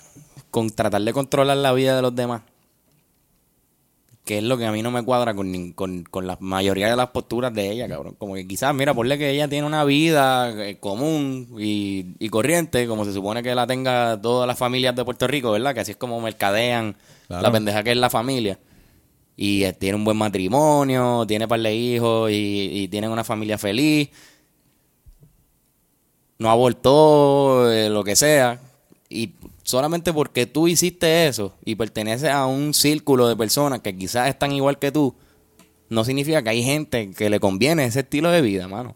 [0.50, 2.42] con tratar de controlar la vida de los demás.
[4.24, 6.96] Que es lo que a mí no me cuadra con, con, con la mayoría de
[6.96, 8.14] las posturas de ella, cabrón.
[8.18, 12.86] Como que quizás, mira, ponle que ella tiene una vida eh, común y, y corriente,
[12.86, 15.72] como se supone que la tenga todas las familias de Puerto Rico, ¿verdad?
[15.72, 16.94] Que así es como mercadean
[17.26, 17.42] Claro.
[17.42, 18.58] la pendeja que es la familia.
[19.34, 23.56] Y eh, tiene un buen matrimonio, tiene par de hijos y, y tienen una familia
[23.56, 24.10] feliz.
[26.38, 28.60] No abortó, eh, lo que sea.
[29.08, 34.28] Y solamente porque tú hiciste eso y perteneces a un círculo de personas que quizás
[34.28, 35.14] están igual que tú,
[35.88, 38.94] no significa que hay gente que le conviene ese estilo de vida, mano.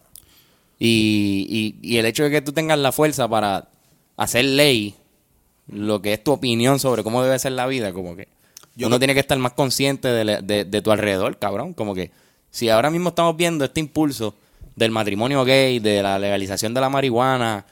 [0.79, 3.69] Y, y, y el hecho de que tú tengas la fuerza para
[4.17, 4.95] hacer ley,
[5.69, 8.29] lo que es tu opinión sobre cómo debe ser la vida, como que
[8.75, 11.73] Yo uno no- tiene que estar más consciente de, de- de tu alrededor, cabrón.
[11.73, 12.11] Como que
[12.51, 14.35] si ahora mismo estamos viendo este impulso
[14.83, 17.65] del matrimonio gay, de la legalización de la marihuana,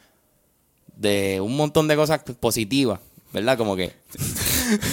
[0.96, 3.00] de un montón de cosas positivas,
[3.32, 3.56] ¿verdad?
[3.58, 3.92] Como que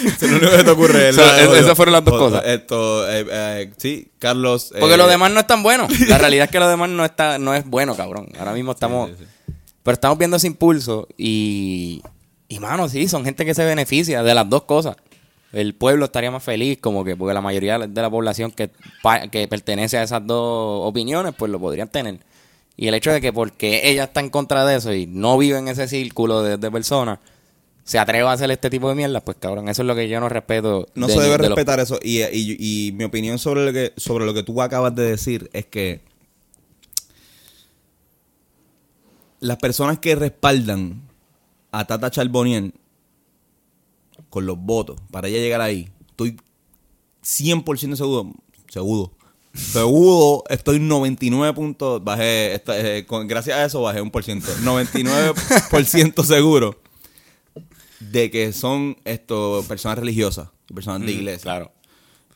[0.06, 1.10] Eso es lo único que te ocurre.
[1.60, 2.44] Esas fueron las dos O- cosas.
[2.46, 4.74] Esto, eh, eh, sí, Carlos.
[4.80, 5.88] Porque eh, lo demás no es tan bueno.
[6.08, 8.30] La realidad es que lo demás no está, no es bueno, cabrón.
[8.40, 9.12] Ahora mismo estamos.
[9.12, 9.54] sí, sí.
[9.84, 12.02] Pero estamos viendo ese impulso y.
[12.50, 14.96] Y mano, sí, son gente que se beneficia de las dos cosas.
[15.54, 18.70] El pueblo estaría más feliz, como que, porque la mayoría de la población que,
[19.48, 22.20] pertenece a esas dos opiniones, pues lo podrían tener.
[22.76, 25.58] Y el hecho de que porque ella está en contra de eso y no vive
[25.58, 27.20] en ese círculo de, de personas,
[27.84, 30.20] se atreva a hacer este tipo de mierda, pues cabrón, eso es lo que yo
[30.20, 30.88] no respeto.
[30.94, 31.98] No de se debe de los- respetar eso.
[32.04, 32.58] Y, y-
[32.90, 36.02] y mi opinión sobre lo, que, sobre lo que tú acabas de decir es que
[39.40, 41.02] las personas que respaldan
[41.72, 42.74] a Tata Charboniel
[44.30, 46.38] con los votos para ella llegar ahí, estoy
[47.24, 48.32] 100% seguro,
[48.70, 49.12] seguro,
[49.54, 54.48] seguro, estoy 99 puntos, bajé, esta- eh, con- gracias a eso bajé un por ciento,
[54.64, 56.80] 99% seguro
[58.00, 61.72] de que son esto personas religiosas, personas de iglesia Claro.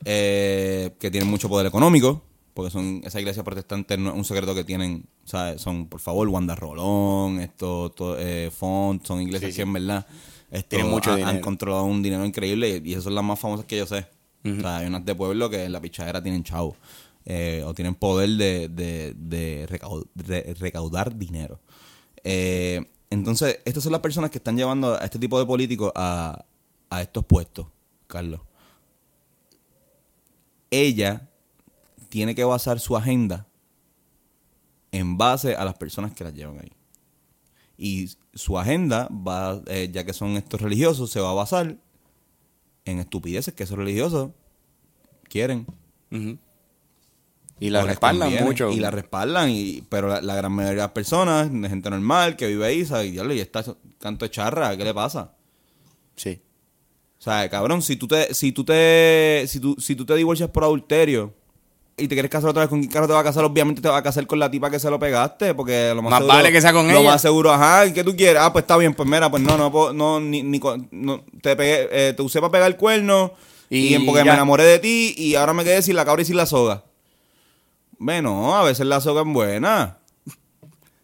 [0.04, 2.22] eh, que tienen mucho poder económico,
[2.54, 5.60] porque son esa iglesia protestante no es un secreto que tienen, ¿sabes?
[5.62, 9.56] Son, por favor, Wanda Rolón, esto, to- eh, Font, son iglesias Sí, sí.
[9.58, 10.06] que en verdad
[10.52, 11.36] esto, Tienen mucho han, dinero.
[11.36, 14.06] han controlado un dinero increíble y, y esas son las más famosas que yo sé.
[14.44, 16.76] O sea, hay unas de pueblo que en la pichadera tienen chavo.
[17.24, 21.60] eh, o tienen poder de, de, de recau- de recaudar dinero.
[22.24, 26.44] Eh, entonces, estas son las personas que están llevando a este tipo de políticos a,
[26.90, 27.66] a estos puestos,
[28.08, 28.40] Carlos
[30.70, 31.28] ella
[32.08, 33.46] tiene que basar su agenda
[34.90, 36.72] en base a las personas que las llevan ahí.
[37.84, 41.78] Y su agenda, va, eh, ya que son estos religiosos, se va a basar
[42.84, 44.30] en estupideces que esos religiosos
[45.28, 45.66] quieren.
[47.58, 48.70] Y la respaldan conviene, mucho.
[48.70, 52.36] Y la respaldan, y, pero la, la gran mayoría de las personas, de gente normal,
[52.36, 53.64] que vive ahí, sabe, y está
[53.98, 55.34] canto de charra, ¿qué le pasa?
[56.14, 56.40] Sí.
[57.18, 60.50] O sea, cabrón, si tú te, si tú te, si tú, si tú te divorcias
[60.50, 61.34] por adulterio
[61.96, 63.88] y te quieres casar otra vez con quién carajo te vas a casar, obviamente te
[63.88, 66.34] vas a casar con la tipa que se lo pegaste, porque lo más, Más seguro,
[66.36, 67.10] vale que sea con lo ella.
[67.10, 68.40] más seguro, ajá, ¿y qué tú quieres?
[68.42, 71.88] Ah, pues está bien, pues mira, pues no, no, no, ni, ni no, te pegué,
[71.90, 73.32] eh, te usé para pegar el cuerno
[73.68, 76.24] y, Y porque me enamoré de ti y ahora me quedé sin la cabra y
[76.24, 76.82] sin la soga.
[77.98, 79.98] Bueno, a veces la soga es buena.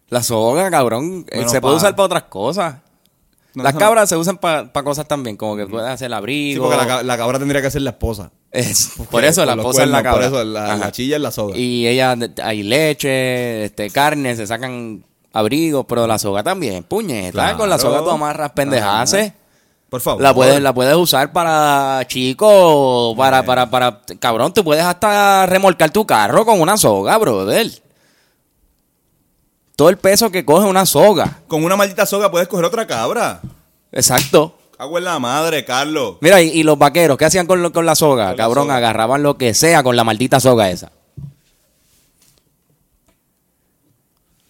[0.09, 2.75] La soga, cabrón, eh, Bueno, se puede usar para otras cosas.
[3.55, 6.17] No, Las no- cabras se usan para cosas también, como que puedes hacer el Sí,
[6.17, 6.63] abrigo.
[6.65, 8.31] porque la, ca- la cabra tendría que ser la esposa.
[8.51, 10.29] Es- por eso, la esposa es la cabra.
[10.29, 11.57] Por eso, la, la chilla es la soga.
[11.57, 17.31] Y ella, hay leche, este, carne, se sacan abrigos, pero la soga también, puñeta.
[17.31, 17.57] Claro.
[17.57, 19.33] Con la soga tú amarras pendejaces.
[19.89, 20.21] Por favor.
[20.21, 25.89] La puedes, la puedes usar para chicos, para, para, para, cabrón, tú puedes hasta remolcar
[25.89, 27.67] tu carro con una soga, brother.
[29.79, 31.39] Todo el peso que coge una soga.
[31.47, 33.39] Con una maldita soga puedes coger otra cabra.
[33.93, 34.57] Exacto.
[34.77, 36.17] Cago en la madre, Carlos.
[36.19, 38.25] Mira, y, y los vaqueros, ¿qué hacían con, lo- con la soga?
[38.27, 38.75] Con la cabrón, soga.
[38.75, 40.91] agarraban lo que sea con la maldita soga esa.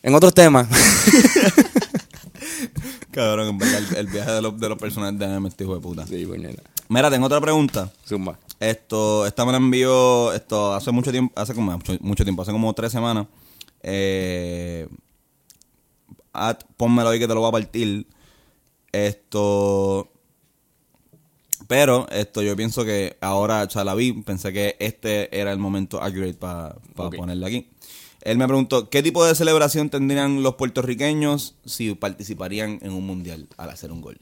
[0.02, 0.68] En otros temas.
[3.12, 5.76] Cabrón, en verdad, el, el viaje de los, de los personajes de anime, este hijo
[5.76, 6.08] de puta.
[6.08, 6.63] sí, puñeta.
[6.88, 7.92] Mira, tengo otra pregunta.
[8.08, 8.39] Zumba.
[8.60, 12.52] Esto, esta me la envió esto hace mucho tiempo, hace como mucho, mucho tiempo, hace
[12.52, 13.28] como tres semanas.
[13.84, 14.88] Eh,
[16.34, 18.08] at, pónmelo ahí que te lo voy a partir.
[18.92, 20.10] Esto.
[21.68, 26.34] Pero, esto, yo pienso que ahora, la vi, pensé que este era el momento accurate
[26.34, 27.15] para Ok.
[27.15, 27.70] ponerla aquí.
[28.22, 33.48] Él me preguntó, ¿qué tipo de celebración tendrían los puertorriqueños si participarían en un mundial
[33.58, 34.20] al hacer un gol?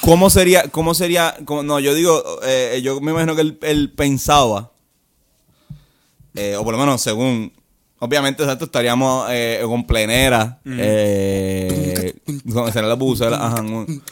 [0.00, 3.92] ¿Cómo sería, cómo sería, cómo- no, yo digo, eh, yo me imagino que él, él
[3.92, 4.72] pensaba,
[6.34, 7.52] eh, o por lo menos según,
[8.04, 12.14] obviamente, exacto, estaríamos eh, con plenera, eh,
[12.52, 14.02] con será la bucela, ajá, un-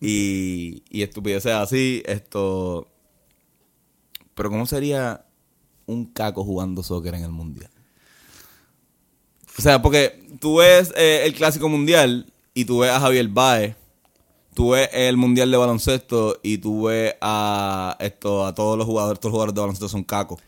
[0.00, 2.88] y, y estupideces así, esto,
[4.34, 5.24] pero ¿cómo sería
[5.86, 7.70] un caco jugando soccer en el mundial?
[9.58, 13.76] O sea, porque tú ves eh, el clásico mundial y tú ves a Javier Baez,
[14.54, 19.20] tú ves el mundial de baloncesto y tú ves a esto a todos los jugadores,
[19.20, 20.40] todos los jugadores de baloncesto son cacos.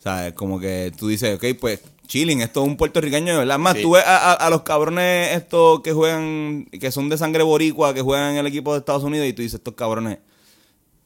[0.00, 3.38] O sea, es como que tú dices, ok, pues chilling, esto es un puertorriqueño de
[3.38, 3.58] verdad.
[3.58, 3.82] Más, Sí.
[3.82, 7.94] tú ves a, a- a los cabrones estos que juegan, que son de sangre boricua,
[7.94, 10.18] que juegan en el equipo de Estados Unidos y tú dices, estos cabrones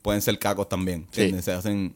[0.00, 1.06] pueden ser cacos también.
[1.10, 1.34] Sí.
[1.42, 1.94] Se hacen...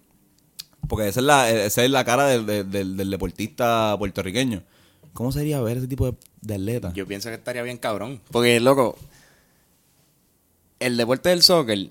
[0.88, 4.62] Porque esa es la, esa es la cara del- del deportista puertorriqueño.
[5.12, 6.92] ¿Cómo sería ver ese tipo de, de atleta?
[6.94, 8.20] Yo pienso que estaría bien cabrón.
[8.30, 8.96] Porque, loco,
[10.80, 11.90] el deporte del soccer,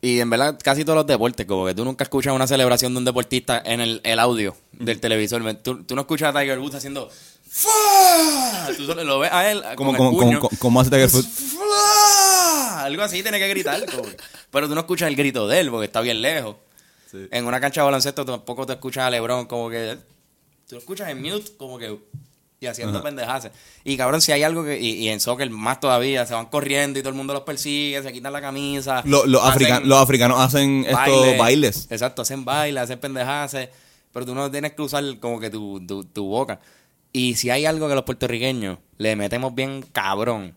[0.00, 2.98] y en verdad casi todos los deportes, como que tú nunca escuchas una celebración de
[2.98, 5.42] un deportista en el, el audio del televisor.
[5.62, 7.10] Tú, tú no escuchas a Tiger Woods haciendo...
[7.50, 7.72] "Fua".
[8.76, 10.40] Tú solo lo ves a él ¿Cómo, con cómo, el cómo, puño.
[10.40, 11.28] cómo- cómo hace Tiger Woods?
[12.76, 13.84] Algo así tiene que gritar.
[13.86, 14.16] como que-
[14.50, 16.56] Pero tú no escuchas el grito de él porque está bien lejos.
[17.10, 17.26] Sí.
[17.30, 19.98] En una cancha de baloncesto tampoco te escuchas a LeBron como que...
[20.68, 21.98] Tú lo escuchas en mute como que...
[22.60, 23.50] Y haciendo pendejadas.
[23.84, 24.80] Y cabrón, si hay algo que...
[24.80, 26.26] Y, y en soccer más todavía.
[26.26, 28.02] Se van corriendo y todo el mundo los persigue.
[28.02, 29.02] Se quitan la camisa.
[29.04, 31.36] Lo- los, hacen africanos, los africanos hacen estos baile.
[31.38, 31.86] bailes.
[31.90, 33.56] Exacto, hacen bailes, hacen pendejadas.
[34.12, 36.58] Pero tú no tienes que usar como que tu, tu, tu boca.
[37.12, 40.54] Y si hay algo que los puertorriqueños le metemos bien cabrón...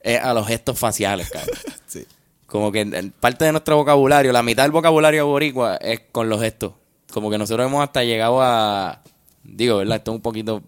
[0.00, 1.56] Es a los gestos faciales, cabrón.
[1.86, 2.04] Sí.
[2.46, 6.28] Como que en- en parte de nuestro vocabulario, la mitad del vocabulario boricua es con
[6.28, 6.74] los gestos.
[7.10, 9.00] Como que nosotros hemos hasta llegado a,
[9.42, 9.96] Digo, ¿verdad?
[9.96, 10.62] Esto es un poquito.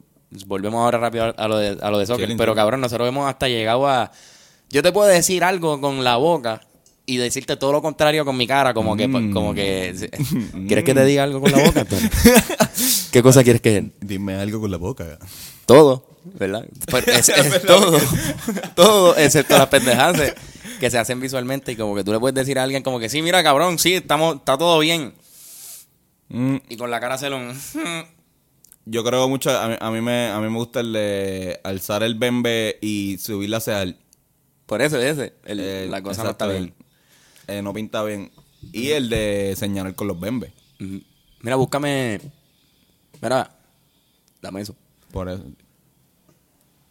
[0.45, 2.37] Volvemos ahora rápido a lo de, a lo de soccer.
[2.37, 4.11] Pero cabrón, nosotros hemos hasta llegado a.
[4.71, 6.61] Yo te puedo decir algo con la boca
[7.07, 9.07] y decirte todo lo contrario con mi cara, como que.
[9.09, 9.33] Mm.
[9.33, 10.11] Como que
[10.67, 11.87] ¿Quieres que te diga algo con la boca?
[13.13, 13.91] ¿Qué cosa quieres que.?
[14.01, 15.19] Dime algo con la boca.
[15.67, 16.07] Todo,
[16.39, 16.67] ¿verdad?
[16.91, 17.99] Pero es, es todo,
[18.75, 20.35] todo, excepto las pendejadas de-
[20.81, 23.09] que se hacen visualmente y como que tú le puedes decir a alguien como que
[23.09, 25.15] sí, mira cabrón, sí, estamos, está todo bien.
[26.29, 27.39] Mm, Y con la cara se lo...
[28.87, 32.03] yo creo mucho, a mí, a mí me, a mí me gusta el de alzar
[32.03, 33.97] el bembe y subirla hacia el...
[34.67, 36.75] Por eso, ese, el- el- la cosa no está bien.
[37.49, 38.31] el- eh, no pinta bien.
[38.73, 40.53] Y el de señalar con los bembes.
[41.43, 42.21] Mira, búscame...
[43.21, 43.51] Mira,
[44.43, 44.75] dame eso.
[45.13, 45.43] Por eso.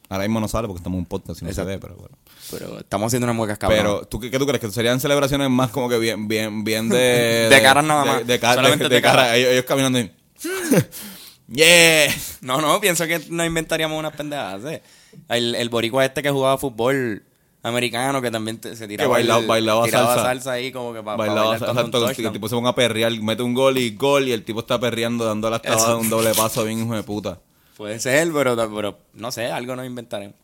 [0.07, 1.69] Ahora mismo no sale porque estamos en un podcast y no Exacto.
[1.71, 2.17] se ve, pero bueno.
[2.51, 3.79] Pero estamos haciendo unas muecas cabrón.
[3.79, 4.61] Pero, ¿tú qué, qué tú crees?
[4.61, 7.47] ¿Que serían celebraciones más como que bien, bien, bien de...
[7.49, 8.27] De caras nada más.
[8.27, 9.23] De, de, Solamente de- de de cara.
[9.23, 9.35] cara.
[9.37, 10.11] Ellos, ellos caminando y...
[11.47, 12.07] ¡Yeah!
[12.41, 14.63] No, no, pienso que nos inventaríamos unas pendejadas.
[14.65, 14.81] ¿eh?
[15.29, 17.23] El, el boricua este que jugaba fútbol
[17.63, 20.51] americano, que también te- se tiraba, bailaba- el- bailaba tiraba salsa.
[20.51, 23.77] ahí como que para Bailaba, exacto, el tipo se ponga a perrear, mete un gol
[23.79, 26.95] y gol y el tipo está perreando, dando las tabadas un doble paso bien hijo
[26.95, 27.39] de puta.
[27.75, 30.35] Puede ser, pero, pero no sé, algo nos inventaremos.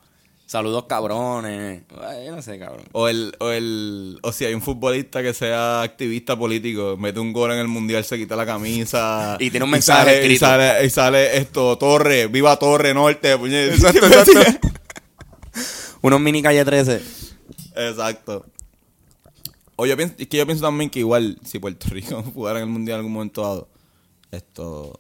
[0.51, 1.83] Saludos cabrones.
[2.01, 2.83] Ay, yo no sé, cabrón.
[2.91, 7.31] O el, o el, o si hay un futbolista que sea activista político, mete un
[7.31, 9.37] gol en el mundial, se quita la camisa.
[9.39, 13.75] Y tiene un mensaje sale, y sale, y sale esto, Torre, viva Torre Norte, puñet.
[16.01, 17.01] Unos mini calle 13.
[17.77, 18.45] Exacto.
[19.77, 22.65] O yo pienso, es que yo pienso también que igual, si Puerto Rico jugara en
[22.65, 23.69] el mundial en algún momento dado,
[24.31, 24.99] esto,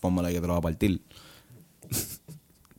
[0.00, 1.00] póngale que te lo va a partir.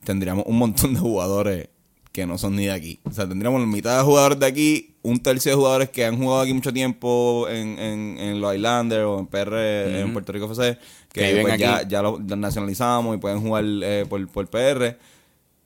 [0.04, 1.71] Tendríamos un montón de jugadores
[2.12, 3.00] que no son ni de aquí.
[3.04, 6.18] O sea, tendríamos la mitad de jugadores de aquí, un tercio de jugadores que han
[6.18, 10.46] jugado aquí mucho tiempo en, en, en los Islanders o en PR, en Puerto Rico
[10.52, 10.78] FC,
[11.12, 14.98] Que que, pues ya, ya los nacionalizamos y pueden jugar eh, por, por PR.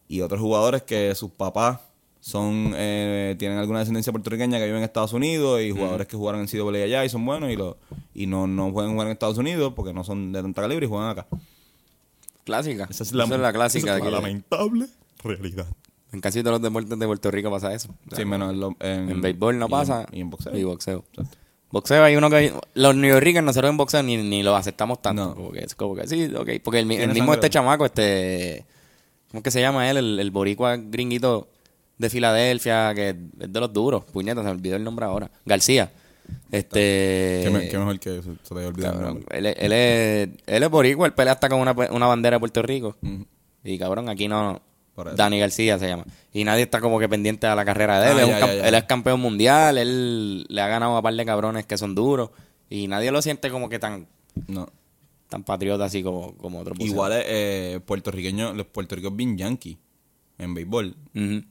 [0.08, 1.79] Y otros jugadores que sus papás
[2.21, 6.41] son eh, tienen alguna descendencia puertorriqueña que viven en Estados Unidos y jugadores que jugaron
[6.41, 7.77] en CWA allá y son buenos y lo
[8.15, 10.89] y no, no pueden jugar en Estados Unidos porque no son de tanta calibre y
[10.89, 11.27] juegan acá.
[12.43, 12.88] Clásica.
[12.89, 13.95] Esa es la, la, es la clásica.
[13.95, 14.88] esa es la lamentable
[15.23, 15.67] realidad.
[16.15, 17.93] En casi todos los deportes de Puerto Rico pasa eso.
[18.15, 20.06] Sí, menos en, lo- en, En béisbol no y en- pasa.
[20.12, 20.58] y en boxeo.
[20.58, 21.04] Y boxeo.
[21.12, 21.38] Exacto.
[21.71, 22.54] Boxeo hay uno que...
[22.75, 25.25] Los New Yorkers nosotros en boxeo ni, ni los aceptamos tanto.
[25.25, 25.36] No.
[25.36, 26.49] Como que es como que sí, ok.
[26.63, 28.65] Porque el, mismo este chamaco, este...
[29.30, 29.97] ¿Cómo es que se llama él?
[29.97, 31.49] El, el boricua gringuito
[31.97, 33.15] de Filadelfia, que es
[33.51, 34.06] de los duros.
[34.06, 35.30] Puñetas, se me olvidó el nombre ahora.
[35.45, 35.91] García.
[36.51, 37.41] Este...
[37.43, 38.93] Qué, me- qué mejor que eso, se te haya olvidado.
[38.99, 42.38] Cabrón, él, es- él es, él es boricua, él pelea hasta con una, una bandera
[42.38, 42.95] de Puerto Rico.
[43.63, 44.62] Y cabrón, aquí no.
[45.15, 46.05] Dani García se llama.
[46.34, 48.17] Y nadie está como que pendiente a la carrera de él.
[48.17, 48.67] Ah, Él es ya, un ya, cam- ya.
[48.69, 52.29] Él es campeón mundial, él le ha ganado a par de cabrones que son duros.
[52.69, 54.08] Y nadie lo siente como que tan,
[54.47, 54.67] No.
[55.29, 59.77] tan patriota así como, como otros Igual es eh, puertorriqueño, los puertorriqueños bien yankee
[60.38, 60.95] en béisbol.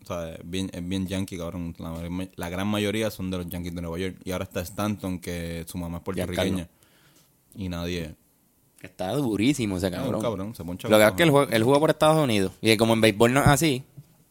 [0.03, 1.75] O sea, es bien, es bien yankee, cabrón.
[1.79, 1.95] La,
[2.37, 4.17] la gran mayoría son de los Yankees de Nueva York.
[4.25, 6.69] Y ahora está Stanton, que su mamá es puertorriqueña.
[7.55, 8.15] Y nadie.
[8.85, 10.17] Que Está durísimo ese cabrón.
[10.17, 12.53] un cabrón, se poncha Lo que es que él juega, él juega por Estados Unidos.
[12.61, 13.83] Y como en béisbol no es así,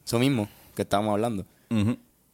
[0.05, 1.43] eso mismo que estábamos hablando.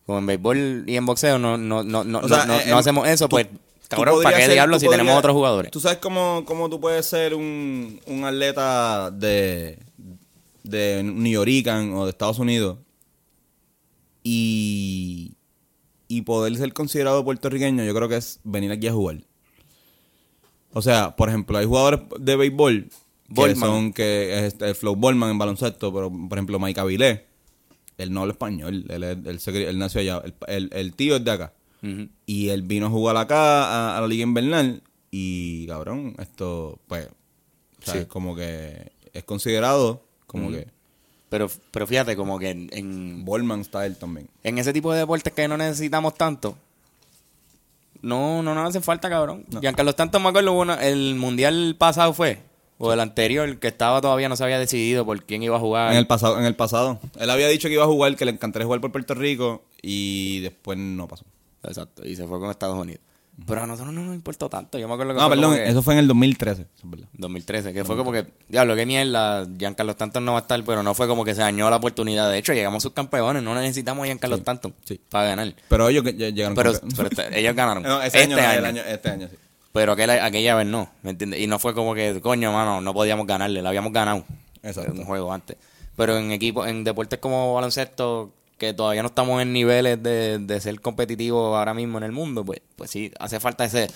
[0.05, 2.71] Como en béisbol y en boxeo no, no, no, no, O sea, no, eh, no
[2.73, 3.47] em, hacemos eso, tú- pues,
[3.87, 5.71] cabrón, ¿para qué ser- diablo tú si tenemos otros jugadores?
[5.71, 9.79] ¿Tú sabes cómo, cómo tú puedes ser un, un atleta de,
[10.63, 12.79] de New Yorican o de Estados Unidos
[14.23, 15.35] y,
[16.09, 17.83] y poder ser considerado puertorriqueño?
[17.85, 19.21] Yo creo que es venir aquí a jugar.
[20.73, 22.89] O sea, por ejemplo, hay jugadores de béisbol
[23.35, 27.21] que son que es este, Flow Bolman en baloncesto, pero por ejemplo Mike Avilés,
[27.97, 31.31] él no habla español, él, él, él nació allá, el, el- el tío es de
[31.31, 31.53] acá.
[32.25, 34.83] Y él vino a jugar acá a, a la Liga Invernal.
[35.11, 37.99] Y cabrón, esto, pues, o sea, Sí.
[38.01, 40.67] es como que es considerado como que
[41.29, 44.27] Pero, pero fíjate, como que en, en, Ballman style también.
[44.43, 46.57] en ese tipo de deportes que no necesitamos tanto,
[48.01, 49.45] no, no nos hace falta, cabrón.
[49.61, 52.41] Giancarlo Stanton, me acuerdo, una- el mundial pasado fue,
[52.77, 55.91] o el anterior, que estaba todavía no se había decidido por quién iba a jugar.
[55.91, 56.99] En el pasado, en el pasado.
[57.19, 60.39] Él había dicho que iba a jugar, que le encantaría jugar por Puerto Rico y
[60.39, 61.25] después no pasó.
[61.63, 63.01] Exacto, y se fue con Estados Unidos.
[63.45, 64.77] Pero a nosotros no nos importó tanto.
[64.77, 67.07] Yo me acuerdo que No, perdón, que eso fue en el 2013, eso es verdad.
[67.13, 70.83] 2013, que fue como que, diablo, qué mierda, Giancarlo Stanton no va a estar, pero
[70.83, 72.29] no fue como que se dañó la oportunidad.
[72.29, 75.01] De hecho, llegamos subcampeones, no necesitamos a Giancarlo Sí, Stanton sí.
[75.09, 75.53] para ganar.
[75.67, 77.83] Pero ellos llegaron Pero, este- ellos ganaron.
[77.89, 78.59] No, ese este año, no, año.
[78.59, 79.35] el año- este año sí.
[79.71, 81.39] Pero aquella, aquella vez no, ¿me entiendes?
[81.39, 84.25] Y no fue como que, coño, mano, no podíamos ganarle, la habíamos ganado.
[84.63, 84.91] Exacto.
[84.93, 85.57] En un juego antes.
[85.95, 90.61] Pero en equipo, en deportes como baloncesto, que todavía no estamos en niveles de, de
[90.61, 93.87] ser competitivos ahora mismo en el mundo, pues, pues sí, hace falta ese.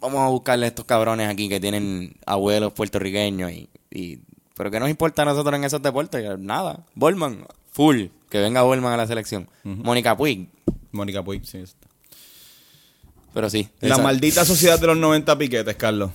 [0.00, 4.18] Vamos a buscarle a estos cabrones aquí que tienen abuelos puertorriqueños y, Y,
[4.54, 6.38] pero ¿qué nos importa a nosotros en esos deportes?
[6.38, 6.84] Nada.
[6.94, 8.06] Bolman, full.
[8.28, 9.48] Que venga Bolman a la selección.
[9.64, 10.48] Mónica Puig.
[10.92, 11.58] Mónica Puig, sí.
[11.58, 11.88] está.
[13.32, 13.68] Pero sí.
[13.80, 16.10] La esa- maldita sociedad de los 90 piquetes, Carlos.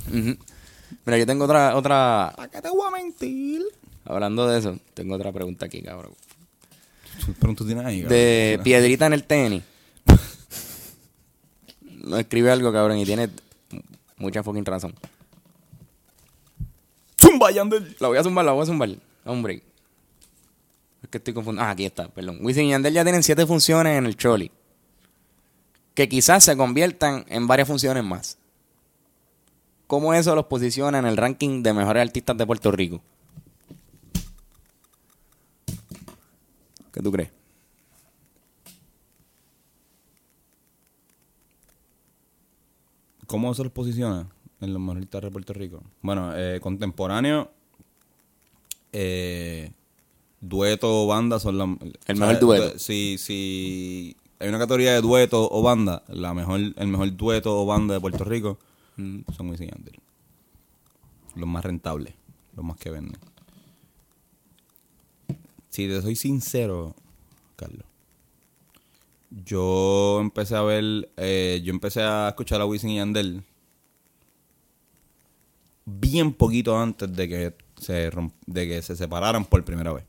[1.05, 2.27] Mira, yo tengo otra, otra.
[2.29, 3.61] ¿A qué te voy a mentir?
[4.05, 6.11] Hablando de eso, tengo otra pregunta aquí, cabrón.
[7.85, 9.63] Ahí, De piedrita en el tenis.
[12.03, 13.29] No escribe algo, cabrón, y tiene
[14.17, 14.95] mucha fucking razón.
[17.21, 17.95] Zumba, Yandel.
[17.99, 18.89] La voy a zumbar, la voy a zumbar.
[19.23, 19.61] Hombre.
[21.03, 21.63] Es que estoy confundido.
[21.63, 22.39] Ah, aquí está, perdón.
[22.41, 24.51] Wisin y Yandel ya tienen siete funciones en el Choli.
[25.93, 28.39] Que quizás se conviertan en varias funciones más.
[29.87, 33.01] ¿Cómo eso los posiciona en el ranking de mejores artistas de Puerto Rico?
[36.91, 37.31] ¿Qué tú crees?
[43.27, 44.27] ¿Cómo se los posiciona
[44.59, 45.83] en los mejores de Puerto Rico?
[46.01, 47.49] Bueno, eh, contemporáneo,
[48.91, 49.71] eh,
[50.41, 51.77] dueto o banda son la...
[52.07, 52.77] El mejor dueto.
[52.77, 57.65] Si, si hay una categoría de dueto o banda, la mejor, el mejor dueto o
[57.65, 58.57] banda de Puerto Rico
[58.97, 59.21] Mm.
[59.35, 59.95] son Wisin Yandel.
[61.35, 62.13] Los más rentables,
[62.55, 63.17] los más que venden.
[65.71, 66.93] Si te soy sincero,
[67.55, 67.85] Carlos,
[69.29, 73.41] yo empecé a ver, eh, yo empecé a escuchar a Wisin y Yandel
[75.85, 78.11] bien poquito antes de que se
[78.45, 80.03] de que se separaran por primera vez.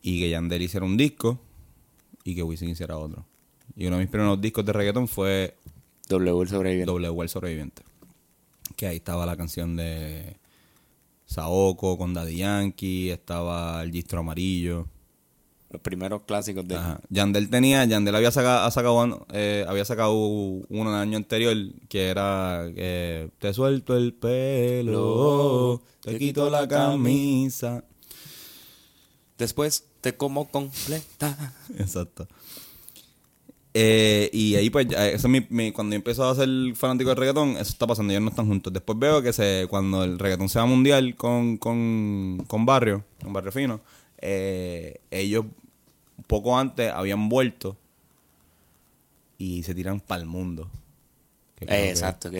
[0.00, 1.38] Y que Yandel hiciera un disco
[2.24, 3.26] y que Wisin hiciera otro.
[3.76, 5.58] Y uno de mis primeros discos de reggaeton fue
[6.08, 6.90] W el sobreviviente.
[6.90, 7.82] W el sobreviviente.
[8.76, 10.38] Que ahí estaba la canción de
[11.26, 14.88] Saoko con Daddy Yankee, estaba el Gistro Amarillo.
[15.70, 16.76] Los primeros clásicos de...
[16.76, 17.00] Ajá.
[17.08, 21.56] Yandel tenía, Yandel había sacado, ha sacado, eh, había sacado uno el año anterior
[21.88, 27.82] que era eh, Te suelto el pelo, te quito la camisa.
[29.36, 31.54] Después te como completa.
[31.78, 32.28] Exacto.
[33.76, 37.10] Eh, y ahí pues, ya, eso es mi, mi- cuando yo empezó a ser fanático
[37.10, 38.72] del reggaetón, eso está pasando, ellos no están juntos.
[38.72, 43.32] Después veo que se cuando el reggaetón se va mundial con, con, con Barrio, con
[43.32, 43.80] Barrio Fino,
[44.18, 45.46] eh, ellos
[46.28, 47.76] poco antes habían vuelto
[49.38, 50.70] y se tiran para el mundo.
[51.56, 52.30] Que Eh, que- exacto.
[52.30, 52.38] Que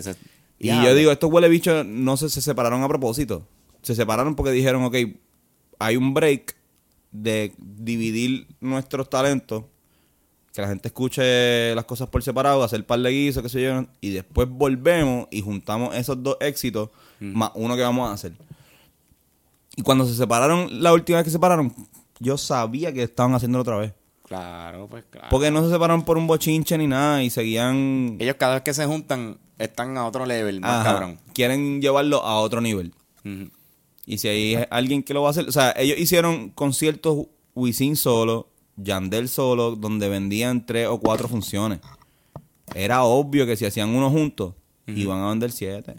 [0.60, 3.46] y yo digo, estos huele bichos no se, se separaron a propósito.
[3.82, 4.94] Se separaron porque dijeron, ok,
[5.78, 6.54] hay un break
[7.10, 9.64] de dividir nuestros talentos,
[10.54, 13.86] que la gente escuche las cosas por separado, hacer par de guisos, qué sé yo,
[14.00, 18.34] y después volvemos y juntamos esos dos éxitos más uno que vamos a hacer.
[19.74, 21.74] Y cuando se separaron, la última vez que se separaron,
[22.20, 23.94] yo sabía que estaban haciéndolo otra vez.
[24.28, 25.26] Claro, pues claro.
[25.28, 28.16] Porque no se separaron por un bochinche ni nada y seguían...
[28.20, 31.18] Ellos cada vez que se juntan están a otro level, más Ajá, cabrón.
[31.32, 32.94] quieren llevarlo a otro nivel.
[34.06, 37.26] Y si hay alguien que lo va a hacer, o sea, ellos hicieron conciertos
[37.56, 41.80] Wisin solo, Yandel solo, donde vendían tres o cuatro funciones.
[42.74, 44.54] Era obvio que si hacían uno juntos,
[44.86, 45.94] iban a vender siete.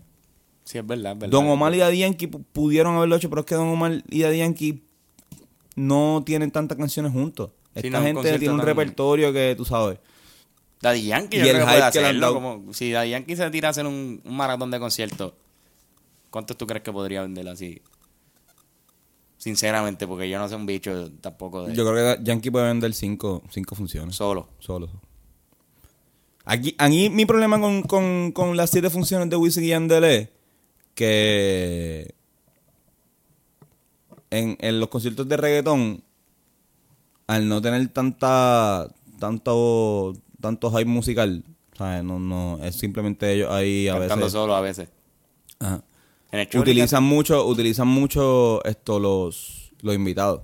[0.64, 1.32] Sí, es verdad, es verdad.
[1.32, 4.22] Don Omar y Daddy Yankee pu- pudieron haberlo hecho, pero es que Don Omar y
[4.22, 4.84] Daddy Yankee
[5.76, 7.52] no tienen tantas canciones juntos.
[7.76, 10.00] Sí, Esta no, gente tiene un tan- repertorio que tú sabes.
[10.82, 12.34] Daddy Yankee Y yo el creo que puede hacerlo.
[12.34, 15.34] Como, si Daddy Yankee se tira a hacer un, un maratón de conciertos,
[16.30, 17.82] ¿cuántos tú crees que podría vender así?
[19.46, 22.96] Sinceramente, porque yo no sé un bicho tampoco de Yo creo que Yankee puede vender
[22.96, 24.16] cinco, cinco funciones.
[24.16, 24.50] solo.
[24.58, 24.90] Solo.
[26.46, 30.30] Aquí, aquí mi problema con, con, con las siete funciones de Wisin y Yandel es
[30.96, 32.16] que
[34.32, 36.04] en, en los conciertos de reggaetón,
[37.28, 38.88] al no tener tanta
[39.20, 41.44] tanto tanto hype musical,
[41.78, 42.04] ¿sabes?
[42.04, 44.32] No, no, es simplemente ellos ahí a Cantando veces.
[44.32, 44.90] solo a veces.
[45.60, 45.84] Ajá.
[46.32, 50.42] En Utilizan mucho, utilizan mucho esto los, los invitados.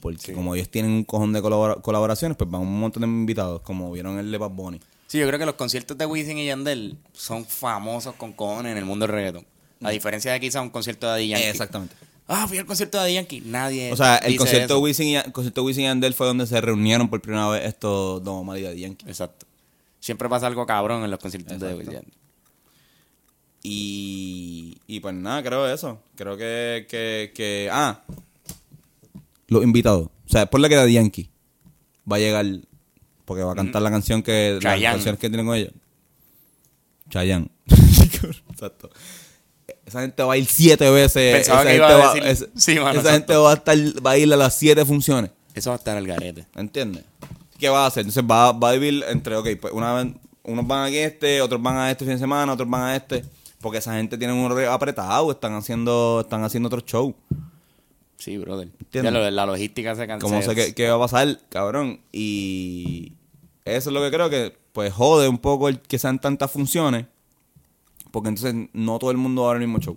[0.00, 0.32] Porque Sí.
[0.32, 3.92] como ellos tienen un cojón de colabora- colaboraciones, pues van un montón de invitados, como
[3.92, 4.80] vieron el de Bad Bunny.
[5.06, 8.78] Sí, yo creo que los conciertos de Wisin y Yandel son famosos con cojones en
[8.78, 9.46] el mundo del reggaetón.
[9.82, 11.46] A diferencia de quizá un concierto de Daddy Yankee.
[11.48, 11.94] Exactamente.
[12.28, 13.42] Ah, fui al concierto de Daddy Yankee.
[13.44, 14.80] Nadie O sea, el dice concierto de.
[14.80, 17.66] Wisin y, el concierto de Wisin y Yandel fue donde se reunieron por primera vez
[17.66, 19.06] estos Don Omar y Daddy Yankee.
[19.08, 19.44] Exacto.
[20.00, 21.90] Siempre pasa algo cabrón en los conciertos de Exacto.
[21.90, 22.12] Wisin
[23.62, 24.78] y.
[24.86, 26.00] Y, pues nada, creo eso.
[26.16, 27.68] Creo que, que, que...
[27.72, 28.02] Ah,
[29.48, 30.08] los invitados.
[30.26, 31.30] O sea, por la que Daddy Yankee
[32.10, 32.44] va a llegar,
[33.24, 34.54] porque va a cantar la canción que...
[34.54, 34.94] Las Chayanne.
[34.96, 35.72] canciones que tienen con ellos.
[37.10, 37.48] Chayanne.
[38.50, 38.90] Exacto.
[39.86, 41.34] Esa gente va a ir siete veces.
[41.36, 43.54] Pensaba esa que iba gente a va- decir- esa- Sí, mano, esa gente va a,
[43.54, 45.30] estar, va a ir a las siete funciones.
[45.54, 46.46] Eso va a estar al garete.
[46.54, 47.04] ¿Entiendes?
[47.58, 48.02] ¿Qué va a hacer?
[48.02, 51.62] Entonces va, va a dividir entre, ok, pues una vez, unos van a este, otros
[51.62, 53.24] van a este fin de semana, otros van a este.
[53.62, 57.14] Porque esa gente tiene un horario apretado, están haciendo, están haciendo otro show.
[58.18, 58.68] Sí, brother.
[58.92, 60.24] Ya lo- la logística se cansa.
[60.26, 62.00] Como sé qué, qué va a pasar, cabrón.
[62.12, 63.12] Y
[63.64, 67.06] eso es lo que creo que, pues, jode un poco el que sean tantas funciones.
[68.10, 69.96] Porque entonces no todo el mundo va a ver el mismo show.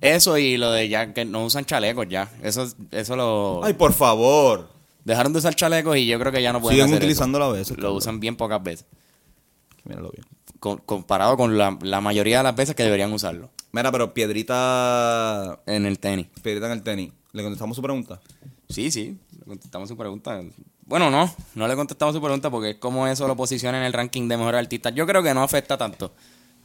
[0.00, 2.28] Eso y lo de ya que no usan chalecos ya.
[2.42, 3.60] Eso, eso lo...
[3.62, 4.68] Ay, por favor.
[5.04, 7.54] Dejaron de usar chalecos y yo creo que ya no pueden Siguen hacer utilizándolo eso.
[7.54, 7.76] a veces.
[7.76, 7.96] Lo cabrón.
[7.98, 8.86] usan bien pocas veces.
[9.84, 10.24] Míralo bien.
[10.62, 13.50] Con- comparado con la, la mayoría de las veces que deberían usarlo.
[13.72, 15.58] Mira, pero Piedrita.
[15.66, 16.28] En el tenis.
[16.40, 17.12] Piedrita en el tenis.
[17.32, 18.20] ¿Le contestamos su pregunta?
[18.68, 19.18] Sí, sí.
[19.40, 20.40] Le contestamos su pregunta.
[20.84, 21.34] Bueno, no.
[21.56, 24.36] No le contestamos su pregunta porque es como eso lo posiciona en el ranking de
[24.36, 24.94] mejores artistas.
[24.94, 26.12] Yo creo que no afecta tanto.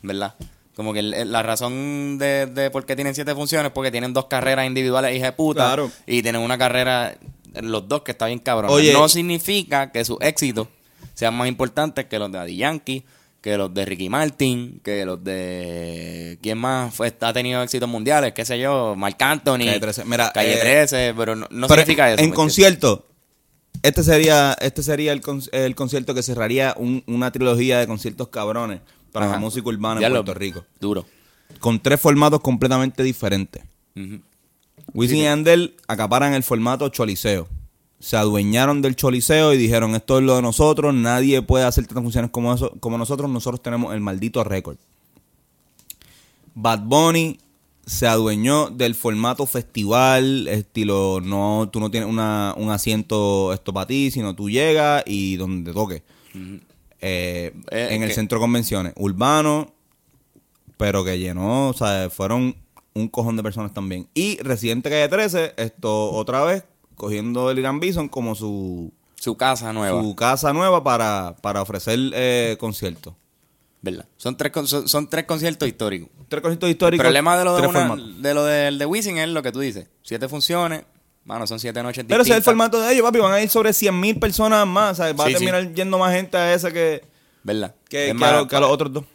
[0.03, 0.35] ¿Verdad?
[0.75, 4.25] Como que la razón de, de por qué tienen siete funciones es porque tienen dos
[4.25, 5.65] carreras individuales, hija de puta.
[5.65, 5.89] Claro.
[6.05, 7.17] Y tienen una carrera,
[7.63, 8.69] los dos, que está bien cabrón.
[8.71, 8.93] Oye.
[8.93, 10.67] no significa que sus éxitos
[11.15, 13.03] sean más importantes que los de Daddy Yankee,
[13.47, 16.37] que los de Ricky Martin, que los de.
[16.41, 18.33] ¿Quién más fue, ha tenido éxitos mundiales?
[18.33, 18.93] ¿Qué sé yo?
[18.97, 19.59] Marc Anthony.
[19.59, 20.03] Calle 13.
[20.03, 22.21] Mira, Calle eh, 13, pero no, no Pero significa eso.
[22.21, 23.05] En ¿me concierto,
[23.83, 28.27] este sería, este sería el, con- el concierto que cerraría un- una trilogía de conciertos
[28.27, 28.81] cabrones
[29.13, 29.35] para Ajá.
[29.35, 30.65] la música urbana Ya en lo- Puerto Rico.
[30.81, 31.05] Duro.
[31.61, 33.63] Con tres formatos completamente diferentes.
[33.95, 34.19] Ujú.
[34.93, 37.47] Wisin y Yandel acaparan el formato choliseo.
[37.99, 42.03] Se adueñaron del choliseo y dijeron, esto es lo de nosotros, nadie puede hacer tantas
[42.03, 44.77] funciones como, eso, como nosotros, nosotros tenemos el maldito récord.
[46.53, 47.39] Bad Bunny
[47.85, 53.87] se adueñó del formato festival, estilo, no, tú no tienes una, un asiento esto para
[53.87, 56.03] ti, sino tú llegas y donde toque.
[56.99, 59.73] Eh, Eh, en el centro de convenciones, urbano,
[60.77, 62.55] pero que llenó, o sea, fueron
[62.93, 64.07] un cojón de personas también.
[64.13, 66.63] Y Residente Calle 13, esto otra vez,
[66.97, 70.01] cogiendo el Irán Bison como su, Su casa nueva.
[70.01, 73.13] su casa nueva para, para ofrecer eh, conciertos.
[73.81, 74.05] ¿Verdad?
[74.17, 76.09] Son tres, son, son tres conciertos históricos.
[76.27, 77.03] Tres conciertos El históricos.
[77.03, 79.87] problema de lo, de una- de lo del de Wisin es lo que tú dices.
[80.03, 80.83] Siete funciones.
[81.23, 83.19] Mano, son siete noches Pero ese es el formato de ellos, papi.
[83.19, 84.97] Van a ir sobre 100 mil personas más.
[84.97, 85.13] ¿sabes?
[85.13, 85.45] Va Sí, a sí.
[85.45, 87.03] terminar yendo más gente a ese que,
[87.43, 87.75] ¿Verdad?
[87.89, 89.05] que, Es que a, los, que a los otros dos.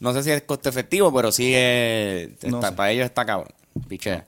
[0.00, 2.30] No sé si es coste efectivo, pero sí es...
[2.44, 2.74] No está-.
[2.74, 3.52] Para ellos está cabrón.
[3.88, 4.26] Pichea.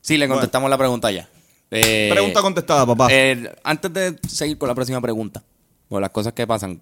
[0.00, 1.28] Sí, le contestamos la pregunta ya.
[1.70, 3.08] Eh, Pregunta contestada, papá.
[3.10, 5.42] eh, antes de seguir con la próxima pregunta,
[5.88, 6.80] o las cosas que pasan,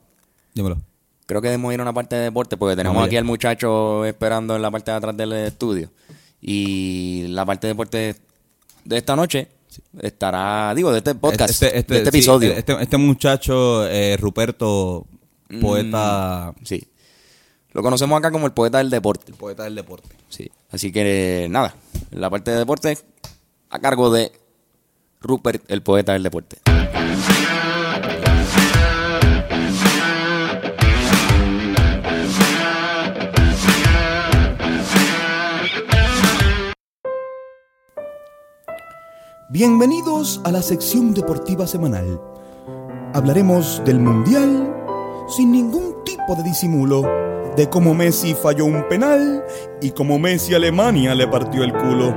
[0.54, 0.78] Dímelo.
[1.26, 4.04] creo que debemos ir a una parte de deporte porque tenemos Vamos aquí al muchacho
[4.06, 5.90] esperando en la parte de atrás del estudio.
[6.40, 8.16] Y la parte de deporte
[8.84, 9.48] de esta noche
[10.00, 12.52] estará, digo, de este podcast, de este sí, episodio.
[12.52, 15.06] este, este muchacho, eh, Ruperto,
[15.60, 16.82] poeta, Sí.
[17.72, 19.32] Lo conocemos acá como el poeta del deporte.
[19.34, 20.08] poeta del deporte.
[20.30, 20.50] Sí.
[20.70, 21.74] Así que nada,
[22.10, 22.98] la parte de deporte
[23.70, 24.32] a cargo de
[25.20, 26.58] Rupert, el poeta del deporte.
[39.50, 42.20] Bienvenidos a la sección deportiva semanal.
[43.14, 44.72] Hablaremos del Mundial
[45.26, 47.02] sin ningún tipo de disimulo,
[47.56, 49.44] de cómo Messi falló un penal
[49.80, 52.14] y cómo Messi Alemania le partió el culo.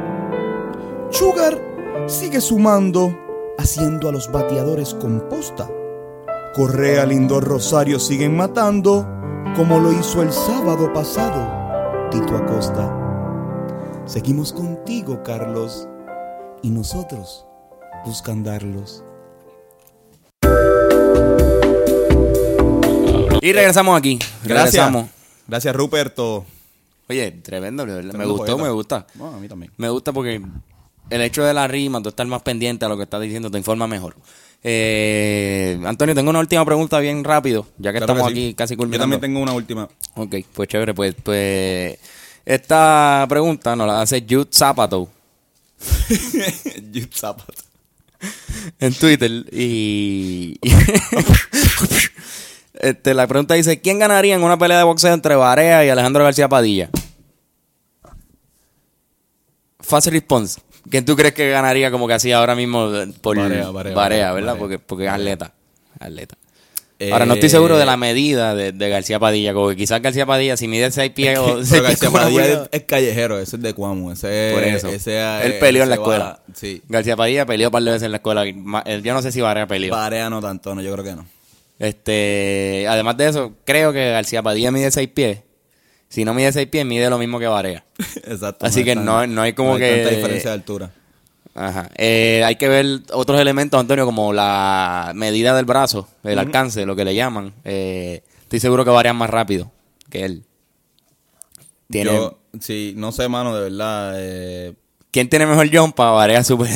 [1.09, 1.70] Sugar
[2.07, 3.17] sigue sumando,
[3.57, 5.69] haciendo a los bateadores composta.
[6.53, 9.07] Correa, Lindor, Rosario siguen matando,
[9.55, 12.97] como lo hizo el sábado pasado Tito Acosta.
[14.05, 15.87] Seguimos contigo, Carlos
[16.61, 17.45] y nosotros
[18.05, 19.03] buscan darlos.
[23.41, 24.19] Y regresamos aquí.
[24.43, 24.73] Gracias.
[24.73, 25.09] Regresamos.
[25.47, 26.45] Gracias, Ruperto.
[27.09, 28.63] Oye, tremendo, me Tremendo gustó, poeta.
[28.63, 29.07] me gusta.
[29.15, 29.71] Bueno, a mí también.
[29.77, 30.41] Me gusta porque
[31.09, 33.57] el hecho de la rima, tú estar más pendiente a lo que estás diciendo, te
[33.57, 34.15] informa mejor.
[34.63, 38.45] Eh, Antonio, tengo una última pregunta bien rápido, ya que Claro estamos que sí.
[38.47, 39.03] aquí casi Yo culminando.
[39.03, 39.89] también tengo una última.
[40.15, 41.97] Ok, pues chévere, pues, pues
[42.45, 45.09] esta pregunta nos la hace Jude Zapato
[46.93, 47.53] Jude Zapato.
[48.79, 50.59] en Twitter y,
[52.73, 56.23] este, la pregunta dice, ¿quién ganaría en una pelea de boxeo entre Barea y Alejandro
[56.23, 56.89] García Padilla?
[59.79, 60.61] Fast response.
[60.89, 63.37] ¿Quién tú crees que ganaría como que así ahora mismo eh, por
[63.93, 64.55] Barea, ¿verdad?
[64.57, 65.53] Porque, porque es atleta.
[65.99, 66.37] Atleta.
[67.11, 69.53] Ahora, no estoy Eh, seguro de la medida de, de García Padilla.
[69.55, 72.45] Como que quizás García Padilla, si mide 6 pies o Pero 6 pies García Padilla
[72.45, 74.11] es, es callejero, ese es de Cuamo.
[74.11, 74.87] Ese es, Por eso.
[74.89, 76.23] Ese, él eh, peleó en la escuela.
[76.25, 76.81] va- sí.
[76.87, 78.45] García Padilla peleó un par de veces en la escuela.
[78.45, 79.91] Eh, Yo no sé si Barea peleó.
[79.95, 81.25] Barea no tanto, no, yo creo que no.
[81.79, 85.39] Este, además de eso, creo que García Padilla mide 6 pies.
[86.11, 87.85] Si no mide 6 pies, mide lo mismo que Barea.
[88.25, 88.65] Exacto.
[88.65, 90.91] Así que no- no hay como hay que- tanta diferencia de altura.
[91.55, 91.89] Ajá.
[91.97, 96.95] Eh, hay que ver otros elementos, Antonio, como la medida del brazo, el alcance, lo
[96.97, 97.53] que le llaman.
[97.63, 99.71] Eh, estoy seguro que varían más rápido
[100.09, 100.43] que él.
[101.89, 104.13] Tiene, Yo, sí, no sé, mano, de verdad.
[104.17, 104.73] Eh,
[105.11, 106.69] ¿Quién tiene mejor jump para Varea Super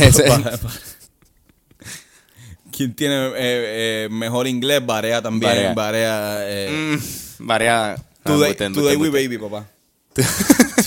[2.71, 4.85] ¿Quién tiene mejor inglés?
[4.85, 5.51] Barea también.
[5.53, 5.73] Barea.
[5.73, 6.37] Barea.
[6.41, 6.97] eh,
[7.39, 7.95] Mm, Varea.
[8.73, 9.67] today we baby, papá.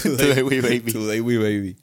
[0.03, 0.93] Today we baby.
[0.93, 1.77] Today we baby.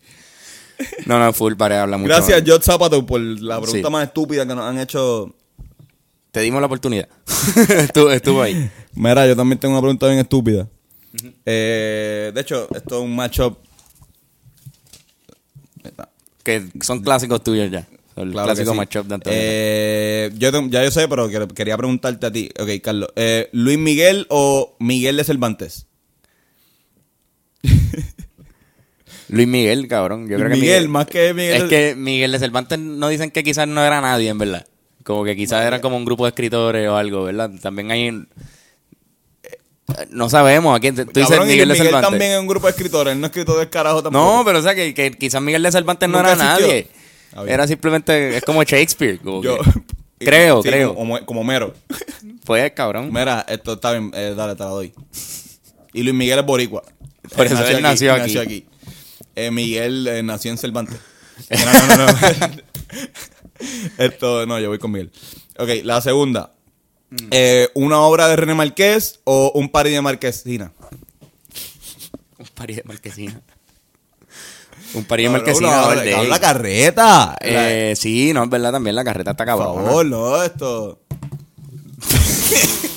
[1.05, 2.09] No, no, full Varea habla mucho.
[2.09, 2.43] Gracias.
[2.45, 3.91] Jot Zapato, por la pregunta Sí.
[3.91, 5.33] más estúpida que nos han hecho.
[6.31, 7.07] Te dimos la oportunidad.
[7.69, 8.69] estuvo, estuvo ahí.
[8.93, 10.67] Mira, yo también tengo una pregunta bien estúpida.
[11.45, 13.57] Eh, de hecho, esto es un matchup.
[16.43, 17.87] Que son clásicos tuyos ya.
[18.15, 18.77] El Claro clásico sí.
[18.77, 19.39] matchup de Antonio.
[19.41, 22.49] Eh, yo te- ya yo sé, pero que- quería preguntarte a ti.
[22.59, 23.09] Ok, Carlos.
[23.17, 25.87] Eh, ¿Luis Miguel o Miguel de Cervantes?
[29.29, 30.27] Luis Miguel, cabrón.
[30.29, 33.31] Yo creo que Miguel, más que Miguel Es de- que Miguel de Cervantes no dicen
[33.31, 34.65] que quizás no era nadie, en verdad.
[35.03, 37.51] Como que quizás era como un grupo de escritores o algo, ¿verdad?
[37.61, 38.07] También hay.
[38.07, 38.25] eh,
[40.09, 40.95] No sabemos a quién.
[40.95, 42.09] Tú dices Miguel de Cervantes.
[42.09, 43.13] también es un grupo de escritores.
[43.13, 44.25] Él no es escritor del carajo tampoco.
[44.37, 46.67] No, pero o sea que, que quizás Miguel de Cervantes no era existió.
[46.67, 46.87] nadie.
[47.35, 47.43] Ah.
[47.47, 48.37] Era simplemente.
[48.37, 49.19] Es como Shakespeare.
[49.19, 49.57] como Yo.
[49.59, 49.71] que-
[50.25, 50.95] creo, Sí, creo.
[50.95, 51.73] Como, como Mero.
[52.45, 53.11] Pues cabrón.
[53.11, 54.11] Mira, esto está bien.
[54.13, 54.93] eh, dale, te la doy.
[55.93, 56.83] Y Luis Miguel es boricua.
[57.35, 58.65] Por eso él nació aquí.
[59.35, 60.97] Eh, Miguel eh, nació en Cervantes.
[61.49, 62.17] No, no, no, no.
[63.97, 65.11] Esto, no, yo voy con Miguel.
[65.57, 66.53] Ok, la segunda.
[67.09, 67.15] Mm.
[67.31, 70.71] Eh, ¿Una obra de René Marqués o un party de Marquesina?
[72.37, 73.41] Un parí de marquesina.
[74.95, 75.67] De No, no, marquesina.
[75.81, 77.35] no, cabrón, la carreta.
[77.41, 79.85] Eh, sí, no, es verdad, también la carreta está Por cabrón.
[79.85, 80.99] favor, no, esto.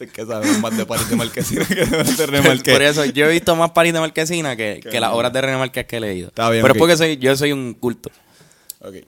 [0.00, 2.72] es que sabemos más de París de Marquesina que de René Marqués.
[2.74, 5.58] Por eso, yo he visto más París de Marquesina que, que las obras de René
[5.58, 6.28] Marqués que he leído.
[6.28, 8.10] Está bien, Pero es porque soy, yo soy un culto.
[8.80, 8.94] Ok.
[8.94, 9.06] Eh,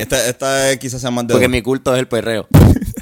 [0.00, 1.52] Esta, esta quizás sea más de Porque dos.
[1.52, 2.48] mi culto es el perreo.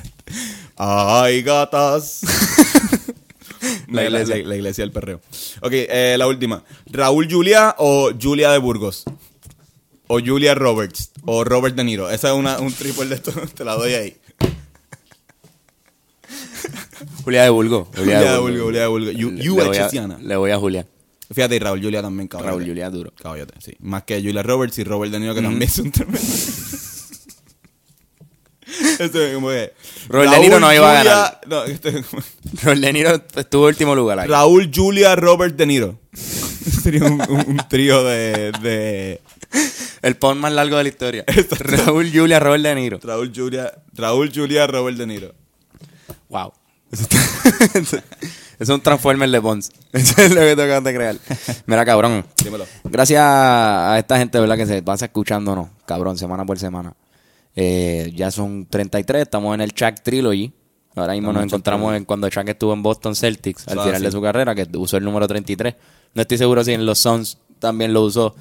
[0.77, 2.21] Ay, gatas.
[3.93, 4.47] La, La iglesia.
[4.47, 5.21] La, iglesia del perreo.
[5.61, 6.65] Ok, eh, la última.
[6.87, 9.05] ¿Raúl Julia o Julia de Burgos?
[10.07, 11.11] O Julia Roberts.
[11.25, 12.11] O Robert De Niro.
[12.11, 13.33] Esa es una, un triple de esto.
[13.55, 14.17] Te la doy ahí.
[17.25, 17.89] Julia de Bulgo.
[17.97, 18.61] Julia de Burgos.
[18.63, 19.07] Julia de Burgos.
[19.09, 20.19] Le- Yu le voy a-.
[20.21, 20.87] Le voy a Julia.
[21.33, 22.51] Fíjate, y Raúl Julia también, cabrón.
[22.51, 23.13] Raúl Julia duro.
[23.21, 23.75] Caballote, sí.
[23.81, 26.89] Más que Julia Roberts y Robert De Niro, que también son tremendos.
[28.99, 29.73] Esto es como que.
[30.09, 31.41] Robert De Niro no iba a ganar.
[31.47, 32.23] No, esto es como-
[32.63, 34.29] Raúl De Niro estuvo último lugar ahí.
[34.29, 35.99] Raúl, Julia, Robert De Niro.
[36.83, 39.21] Sería un, un- un trío de, de.
[40.03, 41.25] El pon más largo de la historia.
[41.61, 42.99] Raúl Julia Robert De Niro.
[43.03, 45.35] Raúl, Julia, Raúl, Julia, Robert De Niro.
[46.29, 46.53] Wow.
[46.91, 48.03] Eso está-
[48.59, 49.71] es un Transformer de Bonds.
[49.93, 51.17] Eso es lo que te acabas de crear.
[51.67, 52.25] Mira, cabrón.
[52.45, 52.67] Dímelo.
[52.85, 54.57] Gracias a esta gente, ¿verdad?
[54.57, 56.95] Que se pasa escuchándonos, cabrón, semana por semana.
[57.55, 60.53] Eh, ya son 33, estamos en el Chuck Trilogy.
[60.95, 64.05] Ahora mismo nos encontramos en cuando Chuck estuvo en Boston Celtics al Ah, final sí.
[64.07, 65.75] de su carrera, que usó el número 33.
[66.15, 68.35] No estoy seguro si en los Suns también lo usó.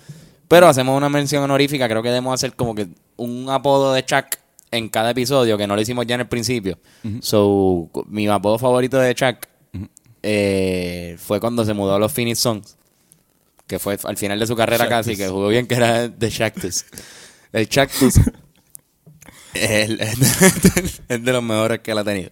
[0.47, 4.25] Pero hacemos una mención honorífica, creo que debemos hacer como que un apodo de Chuck
[4.69, 6.77] en cada episodio, que no lo hicimos ya en el principio.
[7.21, 9.37] So, mi apodo favorito de Chuck
[10.23, 12.77] eh, fue cuando se mudó a los Phoenix Suns
[13.67, 16.83] que fue al final de su carrera casi, que jugó bien, que era de Shactus.
[17.53, 18.15] El Shactus
[19.53, 19.99] el-
[21.07, 22.29] es de, los mejores que él ha tenido.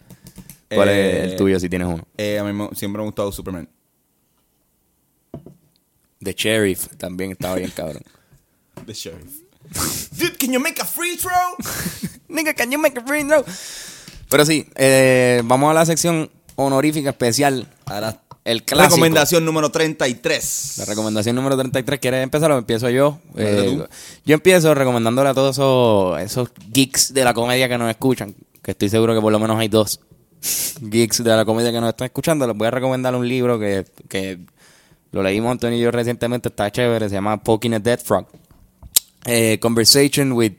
[0.73, 2.07] ¿Cuál Eh, es el tuyo si tienes uno?
[2.17, 3.67] Eh, a mí me- siempre me ha gustado Superman.
[6.21, 8.03] The Sheriff también estaba bien cabrón.
[8.85, 9.41] The Sheriff.
[10.17, 11.55] Dude, can you make a free throw?
[12.29, 13.43] Nigga, can you make a free throw?
[14.29, 17.67] Pero sí, eh, vamos a la sección honorífica especial.
[17.85, 18.95] Ahora, El clásico.
[18.95, 20.73] recomendación número 33.
[20.79, 23.19] La recomendación número 33, ¿quieres empezar o empiezo yo?
[23.37, 23.79] Eh,
[24.25, 28.33] yo empiezo recomendándole a todos esos, esos geeks de la comedia que nos escuchan,
[28.63, 29.99] que estoy seguro que por lo menos hay dos
[30.81, 32.47] geeks de la comedia que nos están escuchando.
[32.47, 34.39] Les voy a recomendar un libro que, que
[35.11, 38.25] lo leímos Antonio y yo recientemente, está chévere, se llama Poking a Dead Frog.
[39.25, 40.53] Eh, Conversation with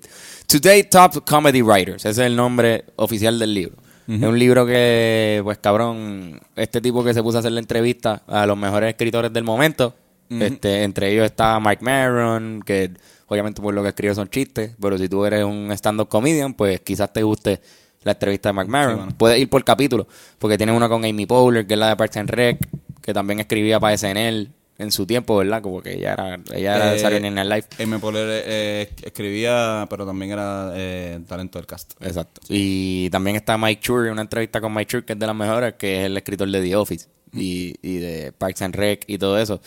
[0.46, 2.04] Today Top Comedy Writers.
[2.04, 3.89] Ese es el nombre oficial del libro.
[4.10, 8.22] Es un libro que, pues cabrón, este tipo que se puso a hacer la entrevista
[8.26, 9.94] a los mejores escritores del momento.
[10.28, 12.92] este, entre ellos está Mike Maron, que
[13.26, 16.80] obviamente por lo que escribe son chistes, pero si tú eres un stand-up comedian, pues
[16.80, 17.60] quizás te guste
[18.02, 18.98] la entrevista de Mike Maron.
[18.98, 19.12] mano.
[19.16, 20.06] Puedes ir por capítulo,
[20.38, 22.58] porque tiene una con Amy Poehler, que es la de Parks and Rec,
[23.02, 24.50] que también escribía para SNL
[24.80, 25.60] en su tiempo, ¿verdad?
[25.62, 27.64] Como que ella era, ella era Eh, Saturday Night Live.
[27.78, 27.98] M.
[27.98, 31.92] Poler eh, escribía, pero también era eh, talento del cast.
[32.00, 32.40] Exacto.
[32.48, 35.74] Y también está Mike Chur, una entrevista con Mike Chur, que es de las mejores,
[35.74, 39.38] que es el escritor de The Office y, y de Parks and Rec y todo
[39.38, 39.60] eso.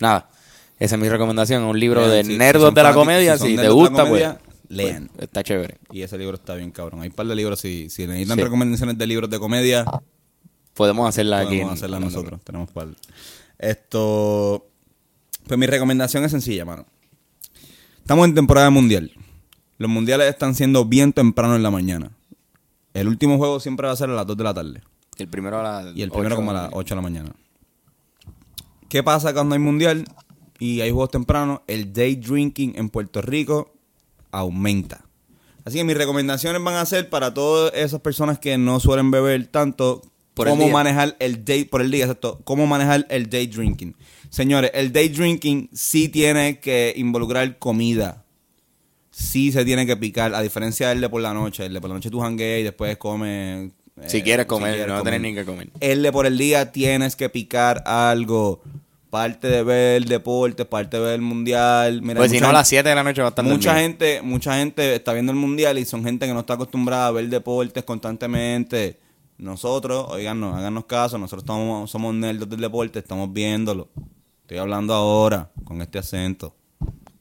[0.00, 0.28] Nada,
[0.78, 4.06] esa es mi recomendación, un libro Lean, de nerdos de la comedia, si te gusta,
[4.06, 4.38] pues, comedia,
[4.68, 5.08] lean.
[5.14, 5.78] pues, está chévere.
[5.92, 7.02] Y ese libro está bien cabrón.
[7.02, 8.42] Hay un par de libros, si, si necesitan Sí.
[8.44, 9.84] recomendaciones de libros de comedia,
[10.72, 11.56] Podemos hacerla aquí.
[11.56, 12.40] Podemos hacerla en- nosotros.
[12.42, 12.86] Tenemos par.
[13.60, 14.66] Esto.
[15.46, 16.86] Pues mi recomendación es sencilla, mano.
[17.98, 19.12] Estamos en temporada mundial.
[19.78, 22.10] Los mundiales están siendo bien temprano en la mañana.
[22.94, 24.82] El último juego siempre va a ser a las 2 de la tarde.
[25.18, 27.32] El primero a las Y el primero como a las 8 de la mañana.
[28.88, 30.06] ¿Qué pasa cuando hay mundial
[30.58, 31.60] y hay juegos tempranos?
[31.66, 33.72] El day drinking en Puerto Rico
[34.32, 35.04] aumenta.
[35.64, 39.46] Así que mis recomendaciones van a ser para todas esas personas que no suelen beber
[39.48, 40.02] tanto,
[40.34, 43.94] Por cómo manejar el day, por el día, exacto, cómo manejar el day drinking.
[44.30, 48.24] Señores, el day drinking sí tiene que involucrar comida.
[49.10, 51.66] Sí se tiene que picar, a diferencia del de por la noche.
[51.66, 53.70] El de por la noche tú jangueas y después comes.
[54.06, 55.14] Si eh, quieres comer, quieres no comer.
[55.14, 55.68] tienes ni que comer.
[55.80, 58.62] El de por el día tienes que picar algo.
[59.10, 62.00] Parte de ver el deporte, parte de ver el mundial.
[62.00, 63.70] Mira, Pues si no, a las gente- 7 de la noche va a estar Mucha
[63.70, 63.88] dormido.
[63.88, 67.10] gente, mucha gente está viendo el mundial y son gente que no está acostumbrada a
[67.10, 68.96] ver deportes constantemente.
[69.40, 73.88] Nosotros, oiganos, háganos caso, nosotros estamos, somos nerdos del deporte, estamos viéndolo.
[74.42, 76.54] Estoy hablando ahora con este acento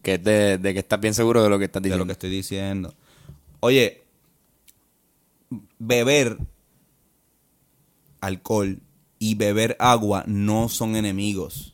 [0.01, 2.03] Que es de, de que estás bien seguro de lo que estás de diciendo.
[2.03, 2.93] lo que estoy diciendo.
[3.61, 4.03] Oye,
[5.77, 6.37] beber
[8.21, 8.79] alcohol
[9.19, 11.73] y beber agua no son enemigos.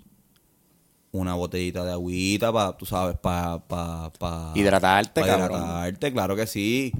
[1.11, 3.59] Una botellita de agüita para, tú sabes, para...
[3.65, 5.61] Pa, pa, Hidratarte, pa cabrón.
[5.61, 6.91] hidratarte, claro que sí.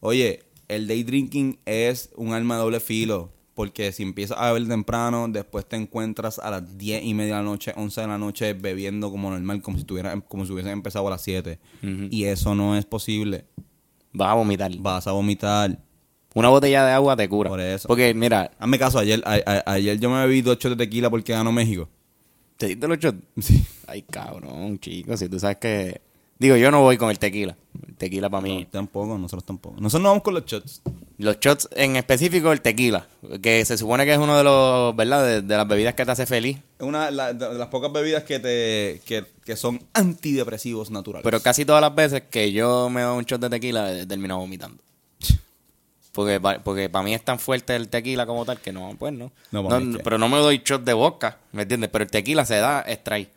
[0.00, 3.30] Oye, el day drinking es un arma de doble filo.
[3.54, 7.42] Porque si empiezas a beber temprano, después te encuentras a las 10 y media de
[7.42, 10.72] la noche, 11 de la noche, bebiendo como normal, como si, tuviera, como si hubiesen
[10.72, 11.58] empezado a las 7.
[12.10, 13.46] Y eso no es posible.
[14.12, 14.70] Vas a vomitar.
[14.76, 15.78] Vas a vomitar.
[16.34, 17.48] Una botella de agua te cura.
[17.48, 17.88] Por eso.
[17.88, 21.08] Porque, mira, Hazme caso, ayer, a- a- ayer yo me bebí dos shots de tequila
[21.08, 21.88] porque ganó México.
[22.58, 23.18] ¿te diste los shots?
[23.40, 23.64] Sí.
[23.86, 26.00] Ay, cabrón, chico, si tú sabes que...
[26.38, 27.56] Digo, yo no voy con el tequila.
[27.88, 28.66] El tequila para mí...
[28.70, 29.80] Tampoco, nosotros tampoco.
[29.80, 30.82] Nosotros no vamos con los shots.
[31.18, 33.06] Los shots, en específico el tequila,
[33.42, 35.24] que se supone que es uno de los, ¿verdad?
[35.26, 36.58] De, de las bebidas que te hace feliz.
[36.78, 41.24] Es una la- de las pocas bebidas que te que, que son antidepresivos naturales.
[41.24, 44.36] Pero casi todas las veces que yo me doy un shot de tequila, eh, termino
[44.38, 44.76] vomitando.
[46.12, 49.32] Porque, porque para mí es tan fuerte el tequila como tal que no, pues no.
[49.52, 51.90] No, No, Pero no me doy shot de vodka, ¿me entiendes?
[51.90, 53.28] Pero el tequila se da extrae.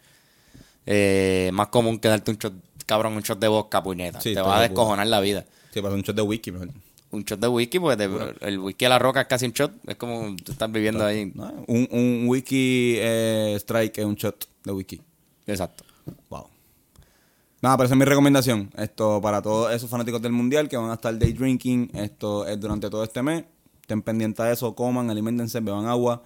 [0.86, 2.54] Eh, más común que darte un shot,
[2.90, 4.20] cabrón, un shot de vodka, puñeta.
[4.20, 5.46] Sí, te estoy va a de descojonar la vida.
[5.74, 6.70] Sí, para un shot de whisky mejor.
[7.12, 9.72] Un shot de whisky, pues de- el whisky a la roca es casi un shot.
[9.88, 11.32] Es como tú estás viviendo ahí.
[11.34, 15.02] No, un, un whisky eh, strike es un shot de whisky.
[15.48, 15.84] Exacto.
[16.30, 16.48] Wow.
[17.62, 18.70] Nada, pero esa es mi recomendación.
[18.78, 21.92] Esto para todos esos fanáticos del mundial que van a estar day drinking.
[21.94, 23.44] Esto es durante todo este mes.
[23.82, 26.22] Estén pendientes a eso, coman, alimentense, beban agua.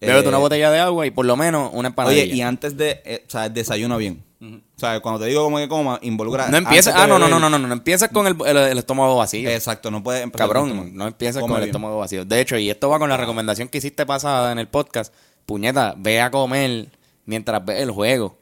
[0.00, 2.22] Bébete Eh, una botella de agua y por lo menos una empanadilla.
[2.22, 4.22] Oye, y antes de, eh, o sea, desayuna bien.
[4.42, 6.48] O sea, cuando te digo como que coma, involucra.
[6.48, 8.78] no empieces, antes ah, no, no, no, no, no, no empieces con el, el- el
[8.78, 9.48] estómago vacío.
[9.48, 12.24] Exacto, no puedes empezar Cabrón, no empieces Come con el estómago vacío.
[12.24, 15.14] De hecho, y esto va con la recomendación que hiciste pasada en el podcast.
[15.46, 16.88] Puñeta, ve a comer
[17.24, 18.36] mientras ves el juego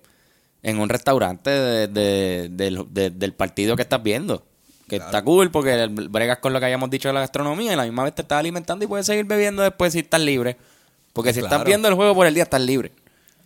[0.62, 4.42] en un restaurante de- de- del, de- del partido que estás viendo.
[4.88, 7.76] Que está cool porque bregas con lo que hayamos dicho de la gastronomía y a
[7.76, 10.56] la misma vez te estás alimentando y puedes seguir bebiendo después si estás libre.
[11.12, 12.92] Porque si estás viendo el juego por el día, estás libre.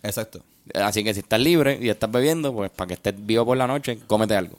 [0.01, 0.41] Exacto.
[0.73, 3.67] Así que si estás libre y estás bebiendo, pues para que estés vivo por la
[3.67, 4.57] noche, cómete algo.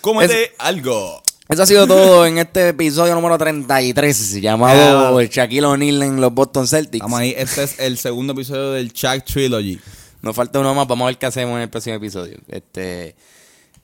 [0.00, 1.22] Cómete algo.
[1.48, 6.68] Eso ha sido todo en este episodio número 33, llamado Shaquille O'Neal en los Boston
[6.68, 7.02] Celtics.
[7.02, 9.80] Vamos ahí, este es el segundo episodio del Chuck Trilogy.
[10.20, 12.36] Nos falta uno más, vamos a ver qué hacemos en el próximo episodio.
[12.48, 13.14] Este,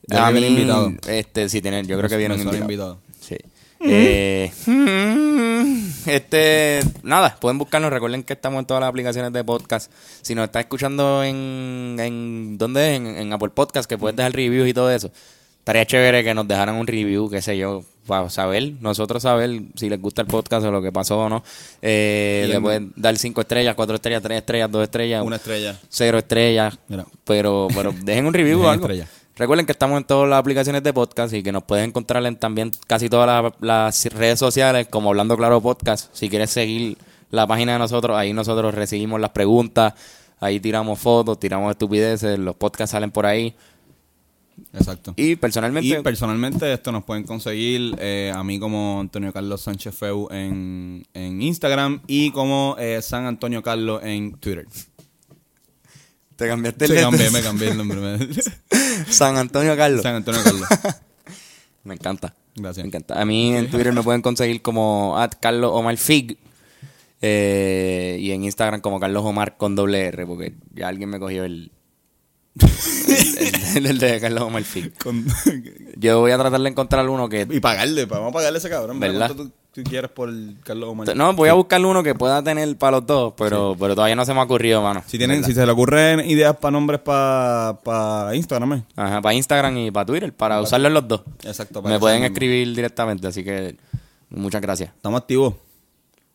[0.07, 0.93] Ya a mí, invitado.
[1.09, 2.99] Este, sí, tiene, yo creo que viene un Me suena invitado.
[3.01, 3.27] invitado.
[3.27, 3.37] Sí.
[3.81, 4.53] Eh,
[6.07, 7.91] este, nada, pueden buscarnos.
[7.93, 9.91] Recuerden que estamos en todas las aplicaciones de podcast.
[10.23, 12.95] Si nos está escuchando en, en ¿dónde?
[12.95, 15.11] En, en Apple Podcast, que puedes dejar reviews y todo eso.
[15.59, 19.89] Estaría chévere que nos dejaran un review, qué sé yo, para saber, nosotros saber si
[19.89, 21.43] les gusta el podcast o lo que pasó o no.
[21.81, 25.79] Eh, le en- pueden dar cinco estrellas, cuatro estrellas, tres estrellas, dos estrellas, Una estrella.
[25.89, 26.79] cero estrellas.
[26.89, 27.07] Mira.
[27.25, 28.85] Pero, pero dejen un review o algo.
[28.85, 29.09] estrella.
[29.37, 32.37] Recuerden que estamos en todas las aplicaciones de podcast y que nos pueden encontrar en
[32.37, 36.15] también casi todas las, las redes sociales como Hablando Claro Podcast.
[36.15, 36.97] Si quieres seguir
[37.31, 39.95] la página de nosotros, ahí nosotros recibimos las preguntas,
[40.39, 43.57] ahí tiramos fotos, tiramos estupideces, los podcasts salen por ahí.
[44.73, 45.15] Exacto.
[45.17, 49.97] Y personalmente, Y personalmente esto nos pueden conseguir eh, a mí como Antonio Carlos Sánchez
[49.97, 54.67] Feu en, en Instagram y como eh, San Antonio Carlos en Twitter.
[56.37, 58.01] te cambiaste el Sí, de- cambié, me cambié el nombre.
[59.09, 60.03] San Antonio Carlos.
[60.03, 60.69] San Antonio Carlos.
[61.85, 62.35] Me encanta.
[62.57, 62.85] Gracias.
[62.85, 63.21] Me encanta.
[63.21, 66.39] A mí en Twitter me pueden conseguir como at Carlos Omar Fig.
[67.21, 71.45] eh, y en Instagram como Carlos Omar con doble R, porque ya alguien me cogió
[71.45, 71.73] el,
[73.09, 74.93] el, el- el de Carlos Omar Fig.
[74.99, 75.27] Con-
[75.97, 78.71] Yo voy a tratar de encontrar uno que y pagarle, vamos a pagarle a ese
[78.71, 79.01] cabrón.
[79.01, 79.33] ¿Verdad?
[79.75, 80.31] Tú- si quieres por
[80.63, 81.17] Carlos Omar.
[81.17, 84.25] No, voy a buscar uno que pueda tener para los dos, pero, pero todavía no
[84.25, 85.03] se me ha ocurrido, mano.
[85.07, 85.49] Si tienen, ¿Verdad?
[85.49, 88.85] si se le ocurren ideas para nombres para Instagram, ¿eh?
[88.97, 91.23] Ajá, para Instagram y para Twitter, para usarlos los dos.
[91.43, 91.83] Exacto.
[91.83, 93.77] para Me pueden escribir directamente, así que
[94.31, 94.91] muchas gracias.
[94.95, 95.55] Estamos activos.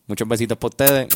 [0.08, 1.08] Muchos besitos por ustedes.